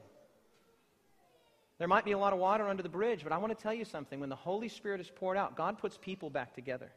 [1.78, 3.74] There might be a lot of water under the bridge, but I want to tell
[3.74, 4.20] you something.
[4.20, 6.90] When the Holy Spirit is poured out, God puts people back together.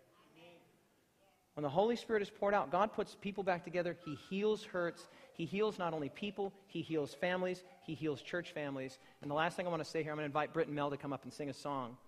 [1.61, 3.95] When the Holy Spirit is poured out, God puts people back together.
[4.07, 5.09] He heals hurts.
[5.35, 8.99] He heals not only people, He heals families, He heals church families.
[9.21, 10.75] And the last thing I want to say here, I'm going to invite Britt and
[10.75, 11.99] Mel to come up and sing a song,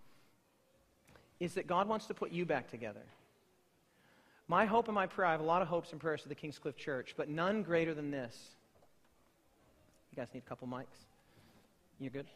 [1.38, 3.02] is that God wants to put you back together.
[4.48, 6.34] My hope and my prayer, I have a lot of hopes and prayers for the
[6.34, 8.34] Kingscliff Church, but none greater than this.
[10.12, 10.86] You guys need a couple mics?
[12.00, 12.26] You're good?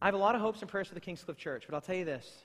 [0.00, 1.96] I have a lot of hopes and prayers for the Kingscliff Church, but I'll tell
[1.96, 2.44] you this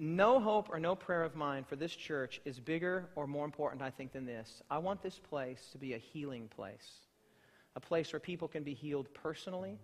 [0.00, 3.82] no hope or no prayer of mine for this church is bigger or more important,
[3.82, 4.62] I think, than this.
[4.70, 6.90] I want this place to be a healing place,
[7.76, 9.78] a place where people can be healed personally,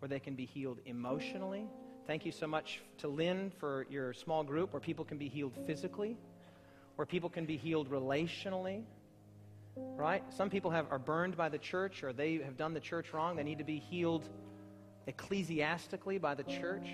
[0.00, 1.64] where they can be healed emotionally.
[2.08, 5.56] Thank you so much to Lynn for your small group, where people can be healed
[5.64, 6.16] physically,
[6.96, 8.82] where people can be healed relationally.
[9.76, 10.24] Right?
[10.34, 13.36] Some people have, are burned by the church or they have done the church wrong.
[13.36, 14.28] They need to be healed
[15.06, 16.88] ecclesiastically by the church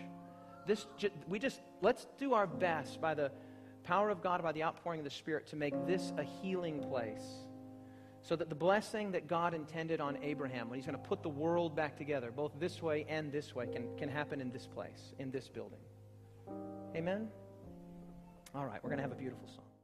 [0.68, 0.86] this,
[1.26, 3.32] we just, let's do our best by the
[3.82, 7.24] power of God, by the outpouring of the Spirit, to make this a healing place.
[8.22, 11.28] So that the blessing that God intended on Abraham, when he's going to put the
[11.30, 15.14] world back together, both this way and this way, can, can happen in this place,
[15.18, 15.80] in this building.
[16.94, 17.28] Amen?
[18.54, 19.67] All right, we're going to have a beautiful song.